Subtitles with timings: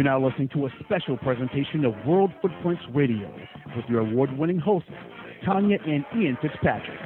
[0.00, 3.30] You're now listening to a special presentation of World Footprints Radio
[3.76, 4.88] with your award winning hosts,
[5.44, 6.98] Tanya and Ian Fitzpatrick,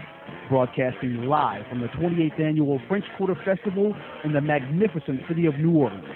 [0.49, 5.73] broadcasting live from the 28th annual French Quarter Festival in the magnificent city of New
[5.73, 6.07] Orleans.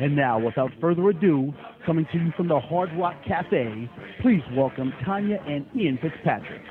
[0.00, 1.52] And now, without further ado,
[1.84, 3.90] coming to you from the Hard Rock Cafe,
[4.22, 6.62] please welcome Tanya and Ian Fitzpatrick.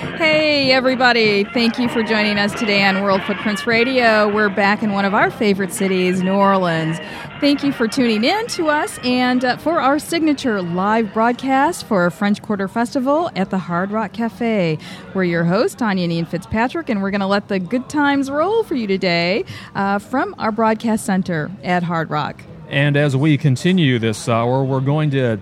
[0.00, 1.44] Hey, everybody.
[1.44, 4.32] Thank you for joining us today on World Footprints Radio.
[4.32, 6.98] We're back in one of our favorite cities, New Orleans.
[7.38, 12.00] Thank you for tuning in to us and uh, for our signature live broadcast for
[12.00, 14.78] our French Quarter Festival at the Hard Rock Cafe.
[15.12, 18.62] We're your host, Tanya and Fitzpatrick, and we're going to let the good times roll
[18.62, 19.44] for you today
[19.74, 22.42] uh, from our broadcast center at Hard Rock.
[22.68, 25.38] And as we continue this hour, we're going to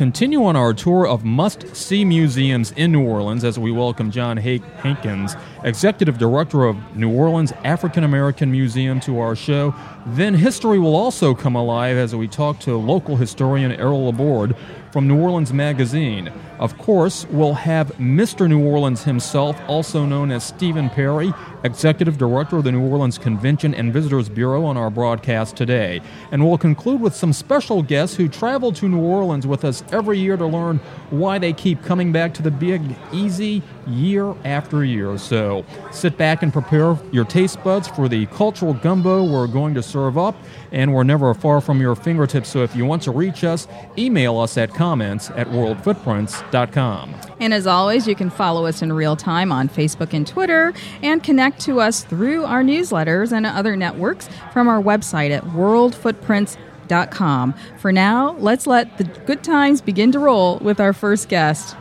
[0.00, 4.38] continue on our tour of must see museums in New Orleans as we welcome John
[4.38, 9.74] Hankins, Executive Director of New Orleans African American Museum, to our show.
[10.06, 14.56] Then history will also come alive as we talk to local historian Errol Laborde
[14.90, 16.32] from New Orleans Magazine.
[16.58, 18.48] Of course, we'll have Mr.
[18.48, 23.74] New Orleans himself, also known as Stephen Perry, Executive Director of the New Orleans Convention
[23.74, 26.00] and Visitors Bureau, on our broadcast today.
[26.32, 30.18] And we'll conclude with some special guests who travel to New Orleans with us every
[30.18, 30.78] year to learn
[31.10, 35.18] why they keep coming back to the Big Easy year after year.
[35.18, 39.82] So sit back and prepare your taste buds for the cultural gumbo we're going to
[39.82, 40.36] serve up,
[40.72, 42.48] and we're never far from your fingertips.
[42.48, 43.66] So if you want to reach us,
[43.98, 47.14] email us at comments at worldfootprints.com.
[47.40, 51.22] And as always, you can follow us in real time on Facebook and Twitter and
[51.22, 57.54] connect to us through our newsletters and other networks from our website at worldfootprints.com.
[57.78, 61.76] For now, let's let the good times begin to roll with our first guest.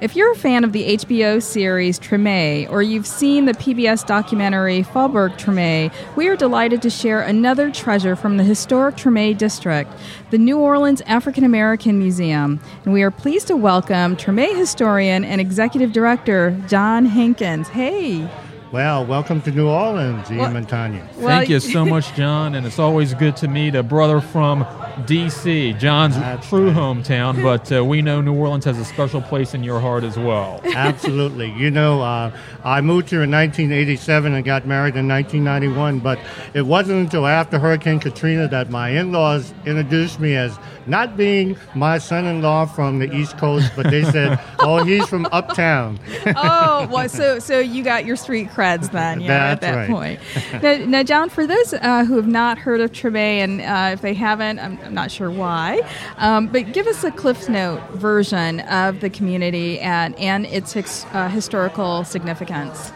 [0.00, 4.82] If you're a fan of the HBO series Treme, or you've seen the PBS documentary
[4.82, 9.92] Faubourg Treme, we are delighted to share another treasure from the historic Treme district,
[10.30, 12.60] the New Orleans African American Museum.
[12.84, 17.68] And we are pleased to welcome Treme historian and executive director John Hankins.
[17.68, 18.28] Hey.
[18.74, 21.06] Well, welcome to New Orleans, Ian well, Montagna.
[21.14, 24.66] Well, Thank you so much, John, and it's always good to meet a brother from
[25.06, 26.76] D.C., John's That's true right.
[26.76, 30.18] hometown, but uh, we know New Orleans has a special place in your heart as
[30.18, 30.60] well.
[30.64, 31.52] Absolutely.
[31.52, 36.18] You know, uh, I moved here in 1987 and got married in 1991, but
[36.52, 41.56] it wasn't until after Hurricane Katrina that my in laws introduced me as not being
[41.74, 45.98] my son-in-law from the East Coast, but they said, "Oh, he's from uptown."
[46.36, 49.90] oh, well, so so you got your street creds then, yeah, at that right.
[49.90, 50.20] point.
[50.62, 54.00] Now, now, John, for those uh, who have not heard of Treme, and uh, if
[54.00, 55.80] they haven't, I'm, I'm not sure why,
[56.18, 61.28] um, but give us a Cliff Note version of the community and and its uh,
[61.28, 62.92] historical significance.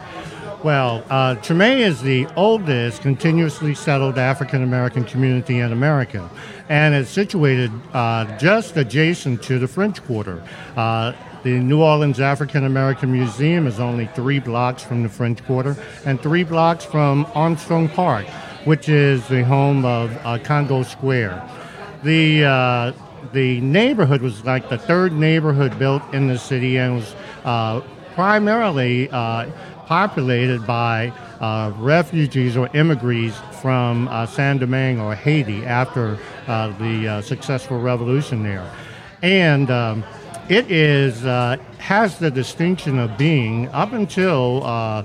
[0.64, 6.28] Well, uh, Treme is the oldest continuously settled African American community in America,
[6.68, 10.42] and it's situated uh, just adjacent to the French Quarter.
[10.74, 11.12] Uh,
[11.44, 16.20] the New Orleans African American Museum is only three blocks from the French Quarter and
[16.20, 18.26] three blocks from Armstrong Park,
[18.64, 21.48] which is the home of uh, Congo Square.
[22.02, 22.92] The uh,
[23.32, 27.14] the neighborhood was like the third neighborhood built in the city and was
[27.44, 27.80] uh,
[28.16, 29.08] primarily
[29.88, 31.10] populated by
[31.40, 37.80] uh, refugees or immigrants from uh, Saint Domingue or Haiti after uh, the uh, successful
[37.80, 38.70] revolution there.
[39.22, 40.04] And um,
[40.50, 45.02] it is uh, has the distinction of being up until uh,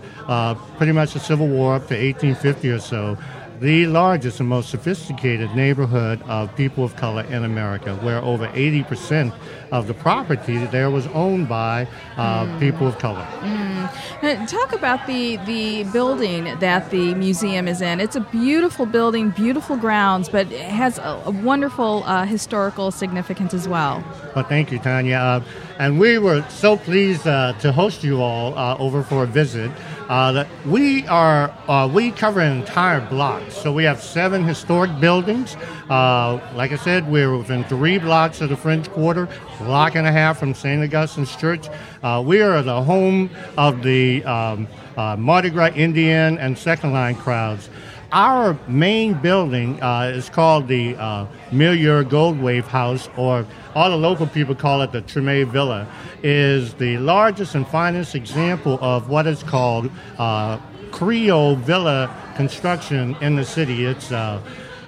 [0.76, 3.18] pretty much the Civil War up to 1850 or so
[3.60, 9.34] the largest and most sophisticated neighborhood of people of color in America, where over 80%
[9.72, 11.88] of the property there was owned by
[12.18, 12.60] uh, mm.
[12.60, 13.26] people of color.
[13.42, 14.48] Mm.
[14.48, 18.00] Talk about the, the building that the museum is in.
[18.00, 23.54] It's a beautiful building, beautiful grounds, but it has a, a wonderful uh, historical significance
[23.54, 24.04] as well.
[24.36, 25.18] Well, thank you, Tanya.
[25.18, 25.44] Uh,
[25.80, 29.72] and we were so pleased uh, to host you all uh, over for a visit.
[30.10, 35.56] Uh, we are uh, we cover an entire block, so we have seven historic buildings.
[35.90, 39.28] Uh, like I said, we're within three blocks of the French Quarter,
[39.60, 40.84] block and a half from St.
[40.84, 41.68] Augustine's Church.
[42.04, 47.70] Uh, we are the home of the um, Mardi Gras Indian and Second Line crowds
[48.14, 54.54] our main building uh, is called the uh, Goldthwaite House, or all the local people
[54.54, 55.88] call it the Treme Villa,
[56.22, 59.90] is the largest and finest example of what is called
[60.20, 60.60] uh,
[60.92, 63.86] Creole villa construction in the city.
[63.86, 64.40] It's uh,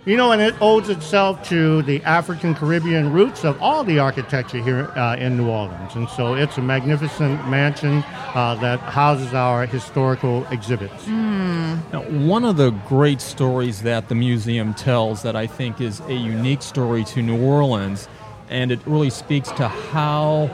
[0.05, 4.61] You know, and it owes itself to the African Caribbean roots of all the architecture
[4.61, 5.95] here uh, in New Orleans.
[5.95, 8.03] And so it's a magnificent mansion
[8.35, 11.07] uh, that houses our historical exhibits.
[11.07, 16.13] Now, one of the great stories that the museum tells that I think is a
[16.13, 18.07] unique story to New Orleans,
[18.47, 20.51] and it really speaks to how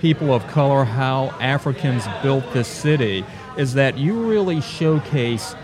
[0.00, 3.22] people of color, how Africans built this city,
[3.58, 5.54] is that you really showcase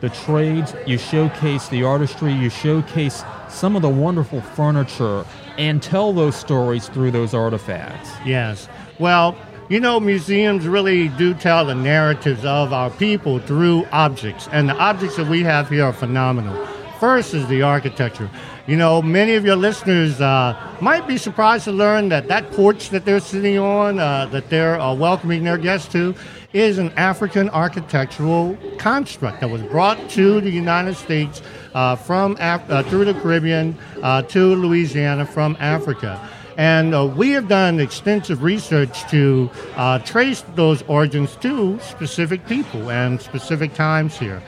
[0.00, 5.24] the trades, you showcase the artistry, you showcase some of the wonderful furniture,
[5.56, 8.10] and tell those stories through those artifacts.
[8.24, 8.68] Yes.
[8.98, 9.36] Well,
[9.68, 14.76] you know, museums really do tell the narratives of our people through objects, and the
[14.76, 16.66] objects that we have here are phenomenal.
[17.00, 18.30] First is the architecture.
[18.68, 22.90] You know, many of your listeners uh, might be surprised to learn that that porch
[22.90, 26.14] that they're sitting on, uh, that they're uh, welcoming their guests to,
[26.52, 31.40] is an African architectural construct that was brought to the United States
[31.72, 36.28] uh, from Af- uh, through the Caribbean uh, to Louisiana from Africa.
[36.58, 39.48] And we have done extensive research to
[40.04, 44.42] trace those origins to specific people and specific times here.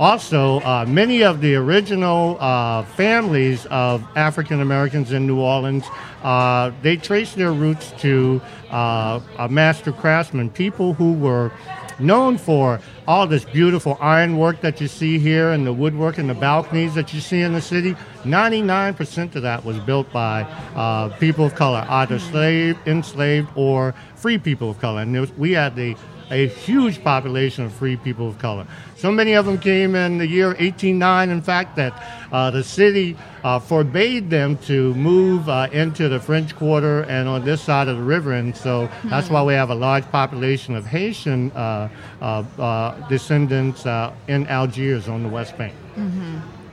[0.00, 5.84] Also, uh, many of the original uh, families of African Americans in New Orleans,
[6.22, 9.20] uh, they trace their roots to uh,
[9.50, 11.52] master craftsmen, people who were
[12.00, 16.34] known for all this beautiful ironwork that you see here and the woodwork and the
[16.34, 17.94] balconies that you see in the city.
[18.24, 20.42] 99% of that was built by
[20.74, 25.02] uh, people of color, either slave, enslaved, or free people of color.
[25.02, 25.94] And was, we had the
[26.30, 28.66] a huge population of free people of color.
[28.96, 31.92] So many of them came in the year 1809, in fact, that
[32.30, 37.44] uh, the city uh, forbade them to move uh, into the French Quarter and on
[37.44, 38.34] this side of the river.
[38.34, 41.88] And so that's why we have a large population of Haitian uh,
[42.20, 45.74] uh, uh, descendants uh, in Algiers on the West Bank.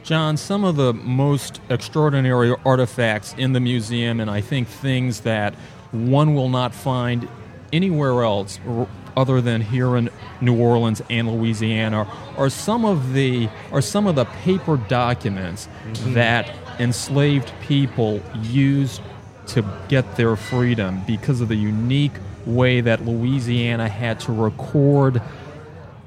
[0.04, 5.54] John, some of the most extraordinary artifacts in the museum, and I think things that
[5.92, 7.28] one will not find
[7.74, 10.10] anywhere else r- other than here in
[10.42, 16.14] New Orleans and Louisiana, are some of the are some of the paper documents mm-hmm.
[16.14, 19.02] that enslaved people used
[19.48, 22.12] to get their freedom because of the unique
[22.46, 25.22] way that Louisiana had to record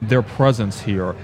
[0.01, 1.15] their presence here.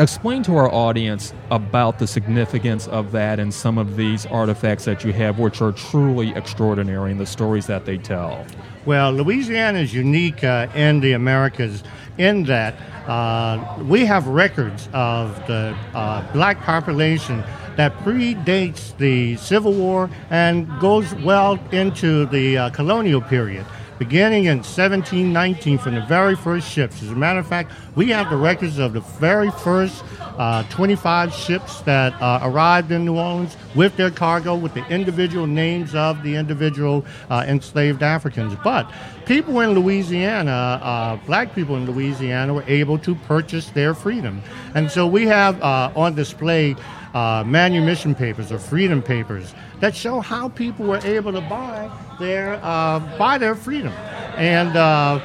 [0.00, 5.04] Explain to our audience about the significance of that and some of these artifacts that
[5.04, 8.44] you have, which are truly extraordinary, and the stories that they tell.
[8.86, 11.82] Well, Louisiana is unique uh, in the Americas
[12.18, 12.74] in that
[13.08, 17.42] uh, we have records of the uh, black population
[17.76, 23.64] that predates the Civil War and goes well into the uh, colonial period.
[23.98, 27.00] Beginning in 1719, from the very first ships.
[27.00, 30.02] As a matter of fact, we have the records of the very first
[30.36, 35.46] uh, 25 ships that uh, arrived in New Orleans with their cargo, with the individual
[35.46, 38.56] names of the individual uh, enslaved Africans.
[38.64, 38.90] But
[39.26, 40.50] people in Louisiana,
[40.82, 44.42] uh, black people in Louisiana, were able to purchase their freedom.
[44.74, 46.74] And so we have uh, on display
[47.14, 49.54] uh, manumission papers or freedom papers
[49.84, 53.92] that show how people were able to buy their uh, buy their freedom.
[54.38, 55.20] And uh,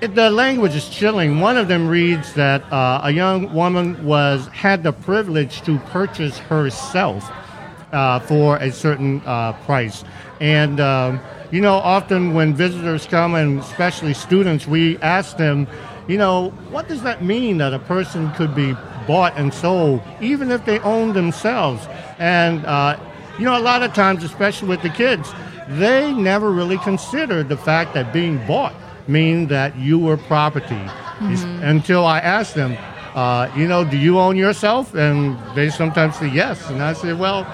[0.00, 1.40] it, the language is chilling.
[1.40, 6.38] One of them reads that uh, a young woman was had the privilege to purchase
[6.38, 7.28] herself
[7.90, 10.04] uh, for a certain uh, price.
[10.40, 11.20] And um,
[11.50, 15.66] you know, often when visitors come, and especially students, we ask them,
[16.06, 18.72] you know, what does that mean that a person could be
[19.08, 21.84] bought and sold, even if they own themselves?
[22.20, 22.96] And uh,
[23.40, 25.32] you know, a lot of times, especially with the kids,
[25.68, 28.74] they never really considered the fact that being bought
[29.08, 30.82] mean that you were property
[31.22, 32.76] It's- until I asked them,
[33.14, 34.94] uh, you know, do you own yourself?
[34.94, 36.68] And they sometimes say yes.
[36.70, 37.44] And I say, well,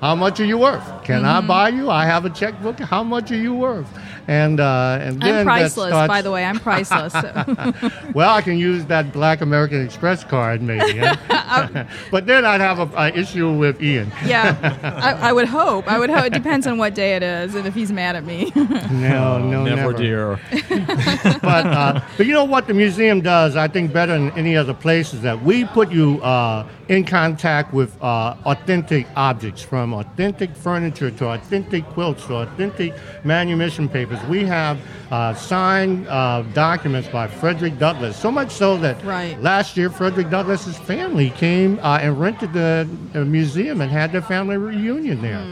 [0.00, 0.84] how much are you worth?
[1.04, 1.90] Can I buy you?
[1.90, 2.78] I have a checkbook.
[2.78, 3.88] How much are you worth?
[4.28, 6.44] And uh, and then I'm that priceless, starts- by the way.
[6.44, 7.12] I'm priceless.
[8.14, 10.98] well, I can use that Black American Express card, maybe.
[10.98, 11.84] huh?
[12.10, 14.12] but then I'd have a, a issue with Ian.
[14.24, 14.56] yeah,
[15.02, 15.88] I, I would hope.
[15.88, 16.26] I would hope.
[16.26, 18.52] It depends on what day it is and if he's mad at me.
[18.54, 19.92] No, no, never, never.
[19.94, 20.40] dear.
[21.42, 24.74] but uh, but you know what the museum does, I think better than any other
[24.74, 30.54] place is that we put you uh, in contact with uh, authentic objects, from authentic
[30.54, 32.94] furniture to authentic quilts to authentic
[33.24, 34.18] manumission papers.
[34.28, 34.78] we have
[35.10, 38.16] uh, signed uh, documents by Frederick Douglass.
[38.16, 39.40] So much so that Right.
[39.42, 44.22] last year, Frederick Douglass's family came uh, and rented the, the museum and had their
[44.22, 45.44] family reunion there.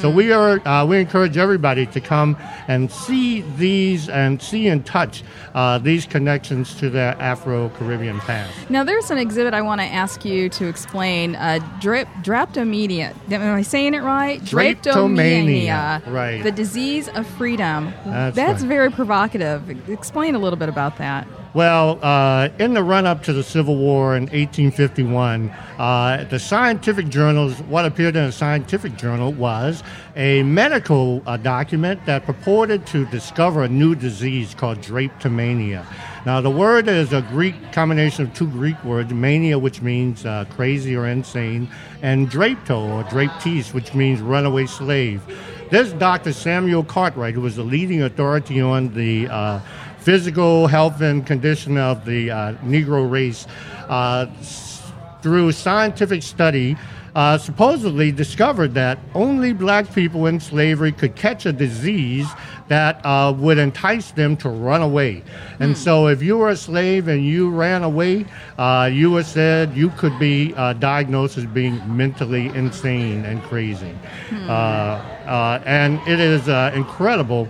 [0.00, 2.36] So we are uh, we encourage everybody to come
[2.68, 5.22] and see these and see and touch
[5.54, 8.70] uh, these connections to their Afro-Caribbean past.
[8.70, 11.34] Now, there's an exhibit I want to ask you to explain.
[11.36, 13.14] Uh, drip, draptomania.
[13.30, 14.42] Am I saying it right?
[14.82, 16.42] Drapetomania, right.
[16.42, 17.92] The disease of freedom.
[18.04, 18.58] That's right.
[18.58, 19.88] very provocative.
[19.88, 21.26] Explain a little bit about that.
[21.54, 27.08] Well, uh, in the run up to the Civil War in 1851, uh, the scientific
[27.08, 29.82] journals, what appeared in a scientific journal was
[30.16, 35.84] a medical uh, document that purported to discover a new disease called drapetomania.
[36.24, 40.46] Now, the word is a Greek combination of two Greek words, mania, which means uh,
[40.48, 41.68] crazy or insane,
[42.00, 45.20] and drapto, or draptis, which means runaway slave.
[45.68, 46.32] This Dr.
[46.32, 49.60] Samuel Cartwright, who was the leading authority on the uh,
[50.02, 53.46] physical health and condition of the uh, Negro race,
[53.88, 54.82] uh, s-
[55.22, 56.76] through scientific study,
[57.14, 62.26] uh, supposedly discovered that only black people in slavery could catch a disease
[62.68, 65.22] that uh, would entice them to run away.
[65.60, 68.24] And so, if you were a slave and you ran away,
[68.58, 73.94] uh, you were said you could be uh, diagnosed as being mentally insane and crazy.
[74.32, 77.46] Uh, uh, and it is uh, incredible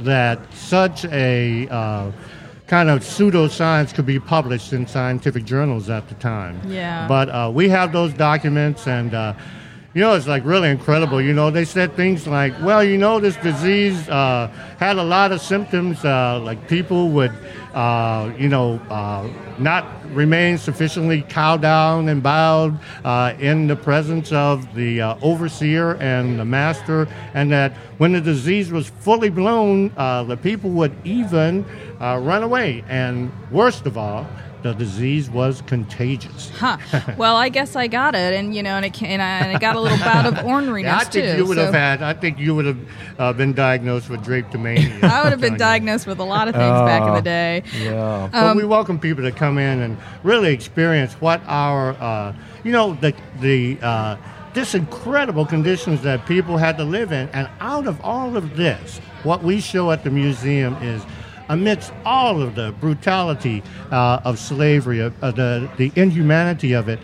[0.00, 2.10] that such a uh,
[2.66, 6.60] kind of pseudoscience could be published in scientific journals at the time.
[6.66, 7.06] Yeah.
[7.06, 9.34] But uh, we have those documents, and uh,
[9.94, 11.20] you know, it's like really incredible.
[11.20, 14.48] You know, they said things like, well, you know, this disease uh,
[14.78, 17.30] had a lot of symptoms, uh, like people would,
[17.74, 24.32] uh, you know, uh, not remain sufficiently cowed down and bowed uh, in the presence
[24.32, 29.90] of the uh, overseer and the master, and that when the disease was fully blown,
[29.94, 31.64] the people would even
[32.00, 32.82] run away.
[32.88, 34.26] And worst of all,
[34.64, 36.50] the disease was contagious.
[36.56, 36.78] Huh.
[37.18, 39.60] Well, I guess I got it, and you know, and it, and I, and I
[39.60, 41.36] got a little bout of orneriness Yeah, I think too.
[41.36, 42.02] you would so have had.
[42.02, 42.78] I think you would have
[43.18, 45.02] uh, been diagnosed with drapetomania.
[45.04, 47.14] I would have been diagnosed with a lot of things back in Oh.
[47.16, 47.62] the day.
[47.78, 48.28] Yeah.
[48.32, 52.32] But Um, we welcome people to come in and really experience what our, uh,
[52.64, 54.16] you know, the the uh,
[54.54, 58.98] this incredible conditions that people had to live in, and out of all of this,
[59.24, 61.02] what we show at the museum is.
[61.48, 66.98] Amidst all of the brutality uh, of slavery, of, of the, the inhumanity of it,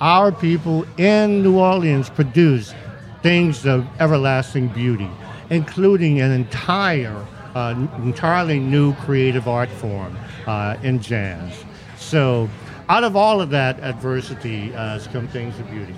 [0.00, 2.74] our people in New Orleans produced
[3.22, 5.10] things of everlasting beauty,
[5.50, 10.16] including an entire, uh, entirely new creative art form
[10.46, 11.64] uh, in jazz.
[11.98, 12.48] So,
[12.88, 15.94] out of all of that adversity uh, has come things of beauty.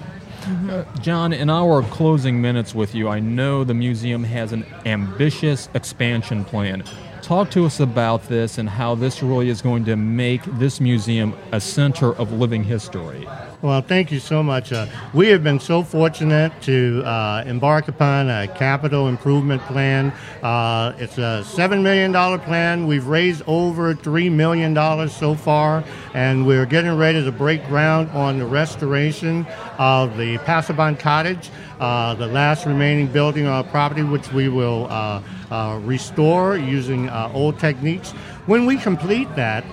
[1.00, 6.44] John, in our closing minutes with you, I know the museum has an ambitious expansion
[6.44, 6.82] plan.
[7.22, 11.34] Talk to us about this and how this really is going to make this museum
[11.52, 13.28] a center of living history.
[13.62, 14.72] Well, thank you so much.
[14.72, 20.12] Uh, we have been so fortunate to uh, embark upon a capital improvement plan.
[20.42, 22.88] Uh, it's a $7 million plan.
[22.88, 24.74] We've raised over $3 million
[25.08, 29.46] so far, and we're getting ready to break ground on the restoration
[29.78, 34.88] of the Passebon Cottage, uh, the last remaining building on our property, which we will
[34.90, 38.10] uh, uh, restore using old techniques.
[38.46, 39.64] When we complete that,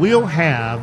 [0.00, 0.80] we'll have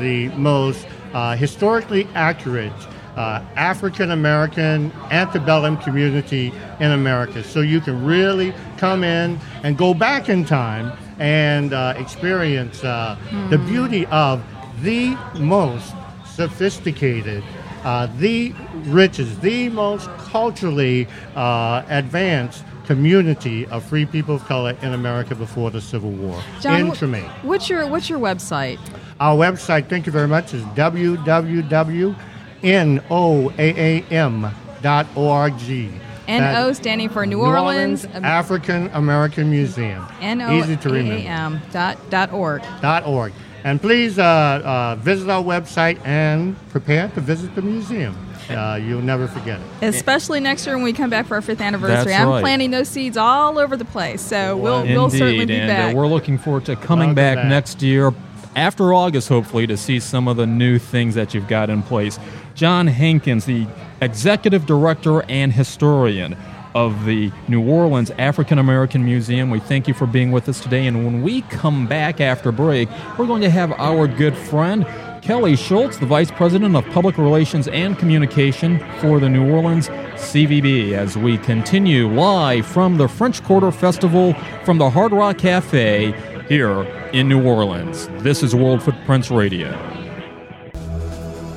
[0.00, 2.72] the most uh, historically accurate
[3.16, 7.42] uh, African American antebellum community in America.
[7.42, 13.18] So you can really come in and go back in time and uh, experience uh,
[13.50, 14.42] the beauty of
[14.82, 15.92] the most
[16.24, 17.44] sophisticated,
[17.84, 18.54] uh, the
[18.86, 25.70] richest, the most culturally uh, advanced community of free people of color in America before
[25.70, 27.30] the Civil War John, in Tremaine.
[27.42, 28.80] what's your what's your website?
[29.20, 32.20] Our website, thank you very much, is www.noaam.org.
[36.28, 40.06] NO standing for New Orleans, um, African American Museum.
[40.22, 41.14] Easy to remember.
[41.28, 42.62] N-O-A-A-M dot, dot org.
[42.80, 43.32] Dot org.
[43.64, 48.16] And please uh, uh, visit our website and prepare to visit the museum.
[48.48, 49.66] Uh, you'll never forget it.
[49.86, 52.12] Especially next year when we come back for our fifth anniversary.
[52.12, 52.40] That's I'm right.
[52.40, 54.22] planting those seeds all over the place.
[54.22, 55.94] So we'll, we'll certainly be and back.
[55.94, 57.46] Uh, we're looking forward to coming back, back.
[57.46, 58.12] next year,
[58.56, 62.18] after August, hopefully, to see some of the new things that you've got in place.
[62.54, 63.66] John Hankins, the
[64.00, 66.36] executive director and historian
[66.74, 70.86] of the New Orleans African American Museum, we thank you for being with us today.
[70.86, 72.88] And when we come back after break,
[73.18, 74.86] we're going to have our good friend
[75.22, 80.92] Kelly Schultz, the Vice President of Public Relations and Communication for the New Orleans CVB,
[80.92, 86.14] as we continue live from the French Quarter Festival from the Hard Rock Cafe
[86.50, 88.08] here in New Orleans.
[88.24, 89.70] This is World Footprints Radio.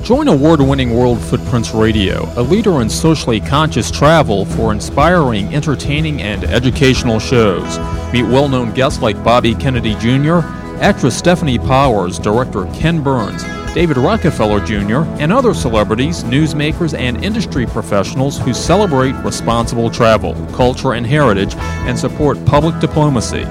[0.04, 6.22] Join award winning World Footprints Radio, a leader in socially conscious travel for inspiring, entertaining,
[6.22, 7.80] and educational shows.
[8.14, 10.46] Meet well known guests like Bobby Kennedy Jr.,
[10.80, 17.66] actress Stefanie Powers, director Ken Burns, David Rockefeller Jr., and other celebrities, newsmakers, and industry
[17.66, 23.48] professionals who celebrate responsible travel, culture, and heritage and support public diplomacy.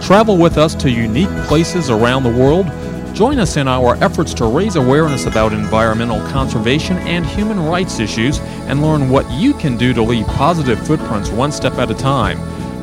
[0.00, 2.66] Travel with us to unique places around the world
[3.14, 8.40] Join us in our efforts to raise awareness about environmental conservation and human rights issues
[8.66, 12.38] and learn what you can do to leave positive footprints one step at a time.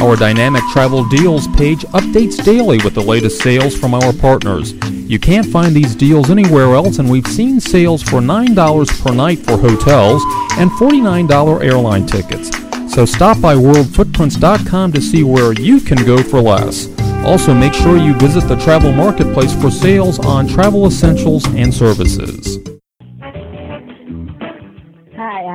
[0.00, 4.72] Our dynamic travel deals page updates daily with the latest sales from our partners.
[4.90, 9.40] You can't find these deals anywhere else, and we've seen sales for $9 per night
[9.40, 12.50] for hotels and $49 airline tickets.
[12.94, 16.88] So stop by worldfootprints.com to see where you can go for less.
[17.26, 22.69] Also, make sure you visit the travel marketplace for sales on travel essentials and services.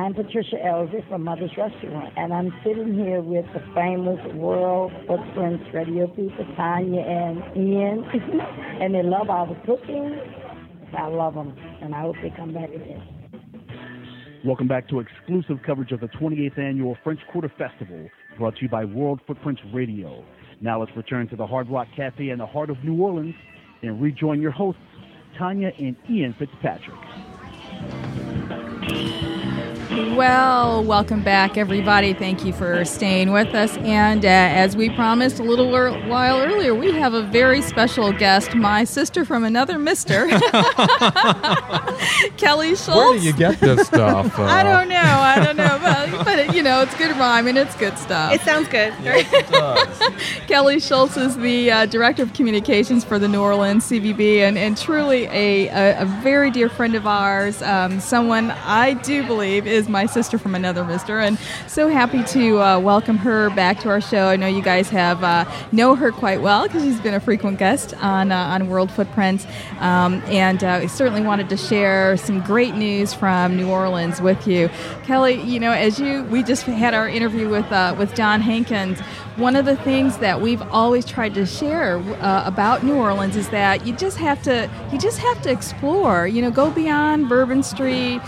[0.06, 5.64] I'm Patricia Elsie from Mother's Restaurant, and I'm sitting here with the famous World Footprints
[5.74, 8.04] radio people, Tanya and Ian,
[8.80, 10.16] and they love our cooking.
[10.96, 13.02] I love them, and I hope they come back again.
[14.44, 18.08] Welcome back to exclusive coverage of the 28th Annual French Quarter Festival,
[18.38, 20.24] brought to you by World Footprints Radio.
[20.60, 23.34] Now let's return to the Hard Rock Cafe in the heart of New Orleans
[23.82, 24.80] and rejoin your hosts,
[25.36, 26.94] Tanya and Ian Fitzpatrick.
[29.96, 32.12] Well, welcome back, everybody.
[32.12, 33.78] Thank you for staying with us.
[33.78, 38.54] And uh, as we promised a little while earlier, we have a very special guest,
[38.54, 40.28] my sister from another Mister,
[42.36, 42.88] Kelly Schultz.
[42.88, 44.38] Where do you get this stuff?
[44.38, 44.42] Uh...
[44.46, 44.96] I don't know.
[44.96, 48.34] I don't know, but, but you know, it's good rhyme and it's good stuff.
[48.34, 48.92] It sounds good.
[49.02, 50.12] Yes, it does.
[50.46, 54.76] Kelly Schultz is the uh, director of communications for the New Orleans CVB, and, and
[54.76, 57.62] truly a, a, a very dear friend of ours.
[57.62, 62.60] Um, someone I do believe is my sister from another mister, and so happy to
[62.60, 64.28] uh, welcome her back to our show.
[64.28, 67.58] I know you guys have uh, know her quite well because she's been a frequent
[67.58, 69.46] guest on uh, on World Footprints,
[69.80, 74.46] um, and uh, we certainly wanted to share some great news from New Orleans with
[74.46, 74.68] you,
[75.04, 75.40] Kelly.
[75.42, 79.00] You know, as you we just had our interview with uh, with John Hankins.
[79.36, 83.50] One of the things that we've always tried to share uh, about New Orleans is
[83.50, 86.26] that you just have to you just have to explore.
[86.26, 88.22] You know, go beyond Bourbon Street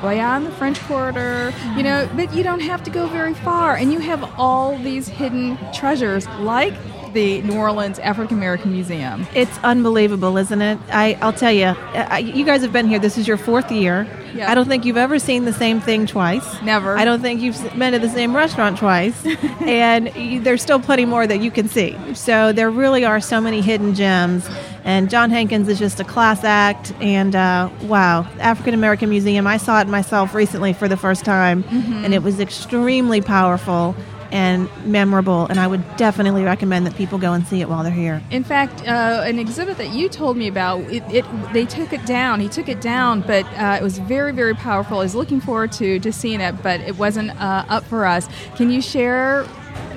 [0.00, 3.76] beyond the French Quarter, you know, but you don't have to go very far.
[3.76, 6.74] And you have all these hidden treasures like
[7.16, 9.26] the New Orleans African American Museum.
[9.34, 10.78] It's unbelievable, isn't it?
[10.90, 12.98] I, I'll tell you, I, you guys have been here.
[12.98, 14.06] This is your fourth year.
[14.38, 16.60] I don't think you've ever seen the same thing twice.
[16.60, 16.94] Never.
[16.94, 19.14] I don't think you've been to the same restaurant twice.
[19.60, 20.08] and
[20.44, 21.96] there's still plenty more that you can see.
[22.14, 24.46] So there really are so many hidden gems.
[24.84, 26.92] And John Hankins is just a class act.
[27.00, 31.62] And uh, wow, African American Museum, I saw it myself recently for the first time,
[31.64, 32.04] mm-hmm.
[32.04, 33.96] and it was extremely powerful
[34.30, 37.92] and memorable, and I would definitely recommend that people go and see it while they're
[37.92, 38.22] here.
[38.30, 42.04] In fact, uh, an exhibit that you told me about, it, it, they took it
[42.06, 42.40] down.
[42.40, 44.98] He took it down, but uh, it was very, very powerful.
[44.98, 48.28] I was looking forward to to seeing it, but it wasn't uh, up for us.
[48.56, 49.46] Can you share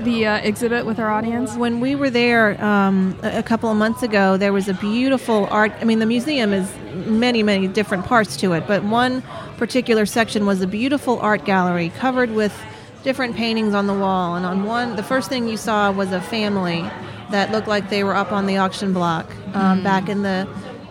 [0.04, 1.56] the uh, exhibit with our audience?
[1.56, 5.72] When we were there um, a couple of months ago, there was a beautiful art.
[5.82, 6.74] I mean, the museum is
[7.06, 9.22] many, many different parts to it, but one
[9.58, 12.58] particular section was a beautiful art gallery covered with
[13.04, 14.36] different paintings on the wall.
[14.36, 16.82] And on one, the first thing you saw was a family
[17.32, 19.84] that looked like they were up on the auction block um, mm.
[19.84, 20.48] back in the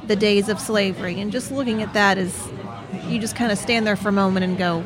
[0.06, 1.20] the days of slavery.
[1.20, 2.48] And just looking at that is,
[3.06, 4.82] you just kind of stand there for a moment and go,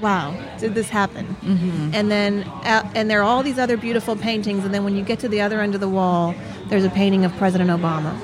[0.00, 1.90] "Wow, did this happen?" Mm-hmm.
[1.92, 4.64] And then, uh, and there are all these other beautiful paintings.
[4.64, 6.34] And then when you get to the other end of the wall,
[6.68, 8.14] there's a painting of President Obama.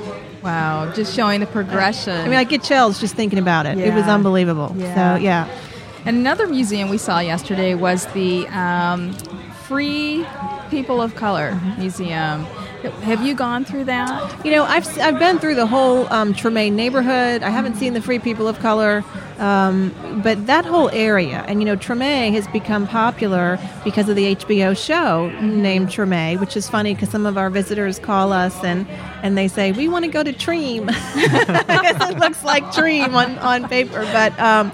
[0.43, 2.15] Wow, just showing the progression.
[2.15, 3.77] I mean, I get chills just thinking about it.
[3.77, 3.87] Yeah.
[3.87, 4.73] It was unbelievable.
[4.75, 5.17] Yeah.
[5.17, 5.49] So, yeah.
[6.07, 9.13] And another museum we saw yesterday was the um,
[9.65, 10.27] Free
[10.71, 12.45] People of Color Museum.
[13.03, 14.45] Have you gone through that?
[14.45, 17.43] You know, I've, I've been through the whole um, Treme neighborhood.
[17.43, 19.05] I haven't seen the Free People of Color,
[19.39, 24.35] um, but that whole area, and you know, Treme has become popular because of the
[24.35, 28.89] HBO show named Treme, which is funny because some of our visitors call us and,
[29.23, 30.89] and they say, We want to go to Treem.
[31.17, 34.39] it looks like Treem on, on paper, but.
[34.41, 34.73] Um,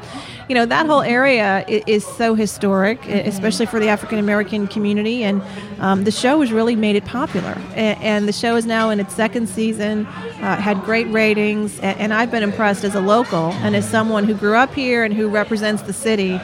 [0.48, 5.42] you know that whole area is, so historic, especially for the African American community, and
[5.80, 7.60] um, the show has really made it popular.
[7.74, 11.98] And, and, the show is now in its second season, uh, had great ratings, and,
[11.98, 15.12] and I've been impressed as a local and as someone who grew up here and
[15.12, 16.40] who represents the city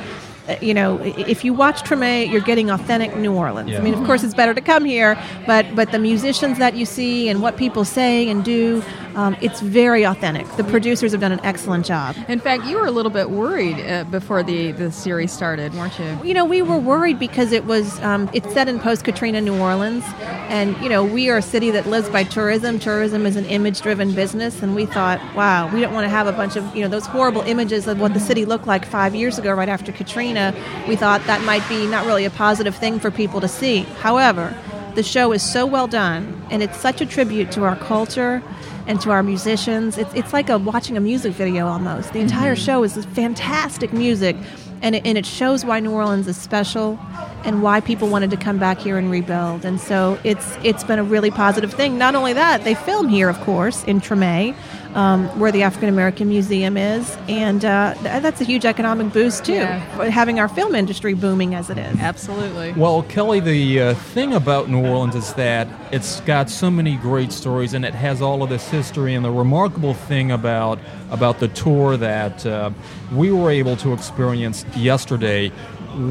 [0.49, 3.71] uh, you know, if you watch Treme, you're getting authentic New Orleans.
[3.71, 3.79] Yeah.
[3.79, 6.85] I mean, of course, it's better to come here, but but the musicians that you
[6.85, 8.83] see and what people say and do,
[9.15, 10.47] um, it's very authentic.
[10.57, 12.17] The producers have done an excellent job.
[12.29, 15.99] In fact, you were a little bit worried uh, before the the series started, weren't
[15.99, 16.19] you?
[16.25, 19.59] You know, we were worried because it was um, it's set in post Katrina New
[19.59, 20.05] Orleans,
[20.49, 22.79] and you know, we are a city that lives by tourism.
[22.79, 26.27] Tourism is an image driven business, and we thought, wow, we don't want to have
[26.27, 29.15] a bunch of you know those horrible images of what the city looked like five
[29.15, 30.53] years ago, right after Katrina
[30.89, 33.81] we thought that might be not really a positive thing for people to see.
[34.01, 34.55] However,
[34.95, 38.43] the show is so well done, and it's such a tribute to our culture
[38.87, 39.99] and to our musicians.
[39.99, 42.13] It's, it's like a, watching a music video almost.
[42.13, 42.65] The entire mm-hmm.
[42.65, 44.37] show is fantastic music,
[44.83, 46.99] and it, and it shows why New Orleans is special
[47.45, 49.65] and why people wanted to come back here and rebuild.
[49.65, 51.99] And so it's it's been a really positive thing.
[51.99, 54.55] Not only that, they film here, of course, in Treme,
[54.95, 59.45] um, where the African American Museum is, and uh, th- that's a huge economic boost
[59.45, 59.79] too, yeah.
[60.09, 61.99] having our film industry booming as it is.
[61.99, 62.73] Absolutely.
[62.73, 67.33] Well, Kelly, the uh, thing about New Orleans is that it's got so many great
[67.33, 69.15] stories, and it has all of this history.
[69.15, 70.79] And the remarkable thing about
[71.11, 72.71] about the tour that uh,
[73.13, 75.53] we were able to experience yesterday,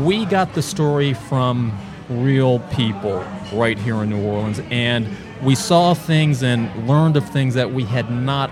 [0.03, 1.77] we got the story from
[2.09, 5.07] real people right here in New Orleans, and
[5.41, 8.51] we saw things and learned of things that we had not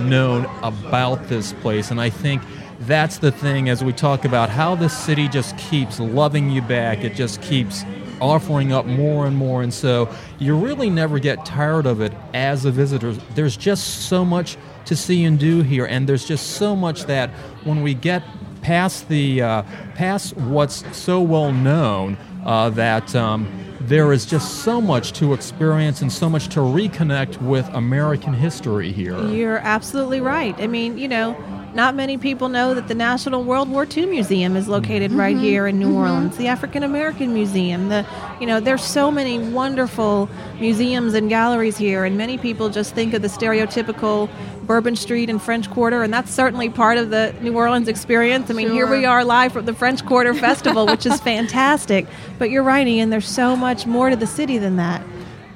[0.00, 1.90] known about this place.
[1.90, 2.42] And I think
[2.80, 7.04] that's the thing as we talk about how the city just keeps loving you back,
[7.04, 7.84] it just keeps
[8.20, 9.62] offering up more and more.
[9.62, 13.12] And so you really never get tired of it as a visitor.
[13.34, 14.56] There's just so much
[14.86, 17.30] to see and do here, and there's just so much that
[17.64, 18.22] when we get
[18.62, 19.62] past the uh,
[19.94, 23.46] past what's so well known uh, that um,
[23.88, 28.90] there is just so much to experience and so much to reconnect with American history
[28.90, 29.16] here.
[29.28, 30.54] You're absolutely right.
[30.58, 31.34] I mean, you know,
[31.76, 35.20] not many people know that the National World War II Museum is located mm-hmm.
[35.20, 35.96] right here in New mm-hmm.
[35.96, 36.36] Orleans.
[36.36, 37.88] The African American Museum.
[37.90, 38.04] The
[38.40, 43.14] you know, there's so many wonderful museums and galleries here, and many people just think
[43.14, 44.28] of the stereotypical
[44.66, 48.50] Bourbon Street and French Quarter, and that's certainly part of the New Orleans experience.
[48.50, 48.74] I mean, sure.
[48.74, 52.06] here we are live from the French Quarter Festival, which is fantastic.
[52.38, 53.10] But you're right, Ian.
[53.10, 55.02] There's so much more to the city than that.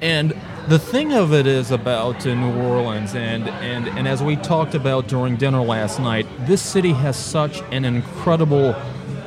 [0.01, 0.33] And
[0.67, 4.75] the thing of it is about uh, New Orleans, and, and, and as we talked
[4.75, 8.75] about during dinner last night, this city has such an incredible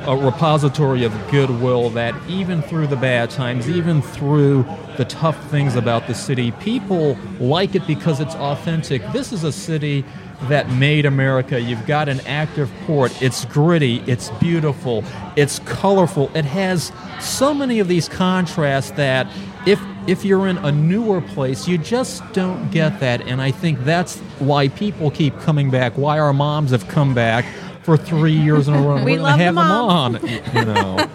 [0.07, 4.65] uh, repository of goodwill that even through the bad times, even through
[4.97, 9.01] the tough things about the city, people like it because it's authentic.
[9.11, 10.05] This is a city
[10.43, 11.59] that made America.
[11.59, 13.21] You've got an active port.
[13.21, 15.03] It's gritty, it's beautiful,
[15.35, 16.29] it's colorful.
[16.35, 19.27] It has so many of these contrasts that
[19.65, 23.21] if if you're in a newer place, you just don't get that.
[23.21, 27.45] And I think that's why people keep coming back, why our moms have come back
[27.81, 29.03] for three years in a row.
[29.05, 30.19] we love have them on.
[30.55, 31.09] You know,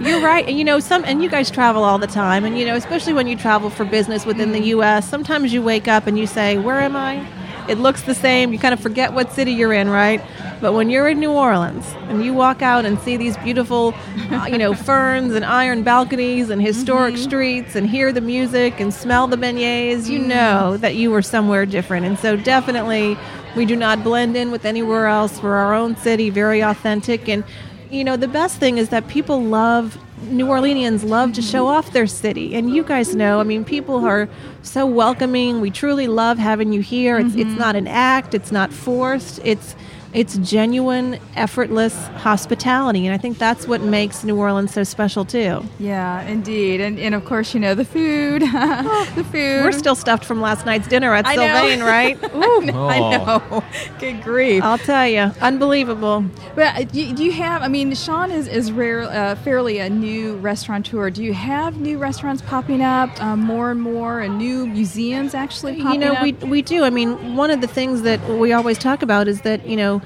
[0.00, 0.46] you're right.
[0.46, 3.12] And you know, some and you guys travel all the time, and you know, especially
[3.12, 4.66] when you travel for business within the mm.
[4.66, 5.08] U.S.
[5.08, 7.26] Sometimes you wake up and you say, "Where am I?"
[7.68, 8.52] It looks the same.
[8.52, 10.22] You kind of forget what city you're in, right?
[10.60, 13.94] But when you're in New Orleans and you walk out and see these beautiful,
[14.30, 17.24] uh, you know, ferns and iron balconies and historic mm-hmm.
[17.24, 20.26] streets and hear the music and smell the beignets, you mm.
[20.26, 22.06] know that you were somewhere different.
[22.06, 23.18] And so definitely
[23.56, 25.42] we do not blend in with anywhere else.
[25.42, 27.28] We're our own city, very authentic.
[27.28, 27.44] And,
[27.90, 31.92] you know, the best thing is that people love New Orleanians love to show off
[31.92, 32.54] their city.
[32.54, 34.28] And you guys know, I mean, people are
[34.62, 35.60] so welcoming.
[35.60, 37.18] We truly love having you here.
[37.18, 37.40] It's, mm-hmm.
[37.50, 39.40] it's not an act, it's not forced.
[39.44, 39.76] It's
[40.16, 45.62] it's genuine, effortless hospitality, and I think that's what makes New Orleans so special too.
[45.78, 49.62] Yeah, indeed, and and of course, you know the food, the food.
[49.62, 52.16] We're still stuffed from last night's dinner at Sylvain, right?
[52.34, 52.88] Ooh, oh.
[52.88, 53.64] I know.
[54.00, 54.62] Good grief!
[54.62, 56.24] I'll tell you, unbelievable.
[56.54, 57.60] But uh, do, do you have?
[57.60, 61.10] I mean, Sean is is rare, uh, fairly a new restaurateur.
[61.10, 65.82] Do you have new restaurants popping up um, more and more, and new museums actually
[65.82, 66.22] popping You know, up?
[66.22, 66.84] we we do.
[66.84, 70.00] I mean, one of the things that we always talk about is that you know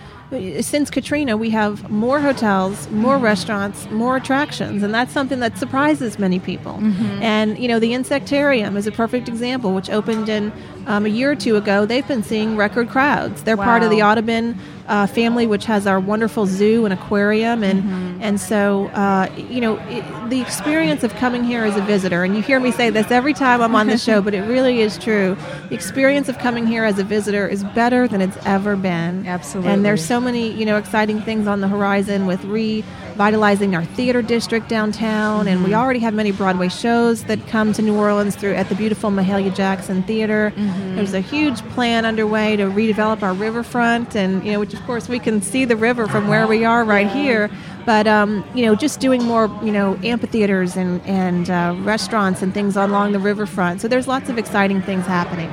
[0.60, 3.24] since Katrina, we have more hotels, more Mm-hmm.
[3.24, 6.74] restaurants, more attractions, and that's something that surprises many people.
[6.74, 7.22] Mm-hmm.
[7.22, 10.52] And you know, the Insectarium is a perfect example, which opened in
[10.86, 11.84] um, a year or two ago.
[11.84, 13.42] They've been seeing record crowds.
[13.42, 14.56] They're part of the Audubon
[14.90, 18.22] uh, family, which has our wonderful zoo and aquarium, and Mm-hmm.
[18.22, 22.34] and so uh, you know, it, the experience of coming here as a visitor, and
[22.36, 24.98] you hear me say this every time I'm on the show, but it really is
[24.98, 25.36] true.
[25.70, 29.26] The experience of coming here as a visitor is better than it's ever been.
[29.26, 29.72] Absolutely.
[29.72, 34.22] And there's so many, you know, exciting things on the horizon with revitalizing our theater
[34.22, 38.54] district downtown, and we already have many Broadway shows that come to New Orleans through
[38.54, 40.52] at the beautiful Mahalia Jackson Theater.
[40.96, 45.08] There's a huge plan underway to redevelop our riverfront, and you know, which of course
[45.08, 47.50] we can see the river from where we are right here.
[47.84, 52.54] But um, you know, just doing more, you know, amphitheaters and and uh, restaurants and
[52.54, 53.80] things along the riverfront.
[53.80, 55.50] So there's lots of exciting things happening.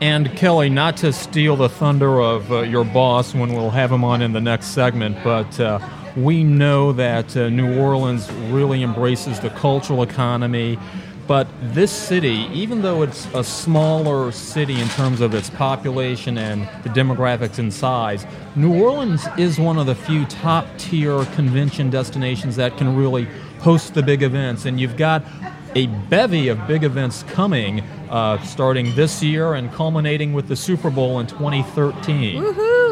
[0.00, 4.04] And Kelly, not to steal the thunder of uh, your boss when we'll have him
[4.04, 5.78] on in the next segment, but uh,
[6.16, 10.78] we know that uh, New Orleans really embraces the cultural economy.
[11.26, 16.68] But this city, even though it's a smaller city in terms of its population and
[16.82, 22.56] the demographics and size, New Orleans is one of the few top tier convention destinations
[22.56, 23.28] that can really
[23.60, 24.64] host the big events.
[24.64, 25.24] And you've got
[25.74, 27.82] a bevy of big events coming
[28.12, 32.44] uh, starting this year and culminating with the Super Bowl in 2013.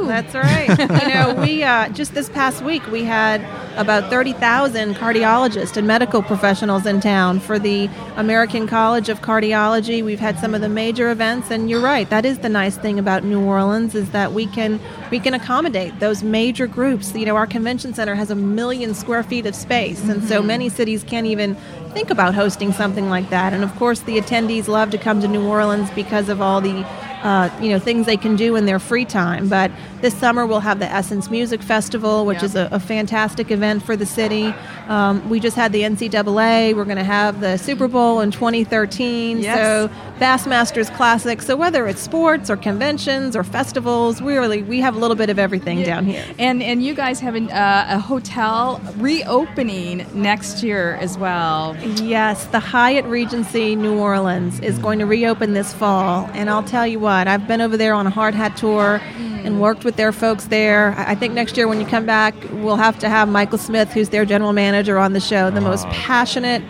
[0.06, 0.68] That's right.
[1.02, 3.42] you know, we uh, just this past week we had
[3.78, 10.04] about thirty thousand cardiologists and medical professionals in town for the American College of Cardiology.
[10.04, 12.08] We've had some of the major events, and you're right.
[12.10, 14.80] That is the nice thing about New Orleans is that we can
[15.10, 17.14] we can accommodate those major groups.
[17.14, 20.68] You know, our convention center has a million square feet of space, and so many
[20.68, 21.56] cities can't even
[21.90, 23.52] think about hosting something like that.
[23.52, 26.84] And of course, the attendees love to come to New Orleans because of all the
[27.22, 29.48] uh, you know things they can do in their free time.
[29.48, 32.44] But this summer we'll have the Essence Music Festival, which Yeah.
[32.46, 34.54] is a, a fantastic event for the city.
[34.88, 36.74] Um, we just had the NCAA.
[36.74, 39.38] We're going to have the Super Bowl in 2013.
[39.40, 39.56] Yes.
[39.58, 41.40] So Bassmasters Classic.
[41.42, 45.30] So whether it's sports or conventions or festivals, we really we have a little bit
[45.30, 46.24] of everything down here.
[46.38, 51.76] And and you guys have an, uh, a hotel reopening next year as well.
[52.02, 56.86] Yes, the Hyatt Regency New Orleans is going to reopen this fall, and I'll tell
[56.86, 59.00] you what, I've been over there on a hard hat tour
[59.44, 60.94] and worked with their folks there.
[60.96, 63.92] I I think next year when you come back, we'll have to have Michael Smith,
[63.92, 65.50] who's their general manager, on the show.
[65.50, 66.62] The most passionate,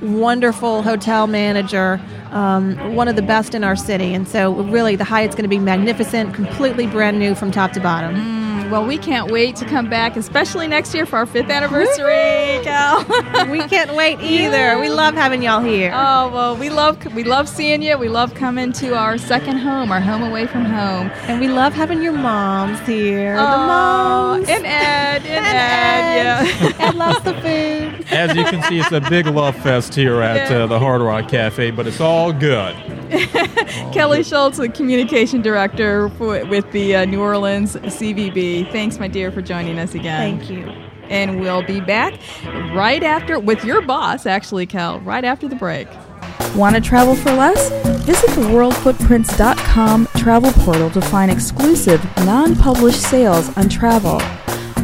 [0.00, 4.14] wonderful hotel manager, um, one of the best in our city.
[4.14, 7.80] And so, really, the Hyatt's going to be magnificent, completely brand new from top to
[7.80, 8.47] bottom.
[8.70, 12.98] Well, we can't wait to come back, especially next year for our fifth anniversary, Cal.
[13.50, 14.78] we can't wait either.
[14.78, 15.90] We love having y'all here.
[15.94, 17.96] Oh well, we love we love seeing you.
[17.96, 21.10] We love coming to our second home, our home away from home.
[21.28, 23.36] And we love having your moms here.
[23.36, 24.48] the Oh, moms.
[24.48, 26.88] and Ed, and, And Ed, yeah.
[26.88, 28.06] Ed loves the food.
[28.12, 31.28] As you can see, it's a big love fest here at uh, the Hard Rock
[31.28, 32.76] Cafe, but it's all good.
[33.92, 38.70] Kelly Schultz, the communication director for, with the uh, New Orleans CVB.
[38.72, 40.38] Thanks, my dear, for joining us again.
[40.38, 40.64] Thank you.
[41.08, 42.20] And we'll be back
[42.74, 45.88] right after with your boss, actually, Kel, right after the break.
[46.54, 47.70] Want to travel for less?
[48.04, 54.20] Visit the worldfootprints.com travel portal to find exclusive, non published sales on travel.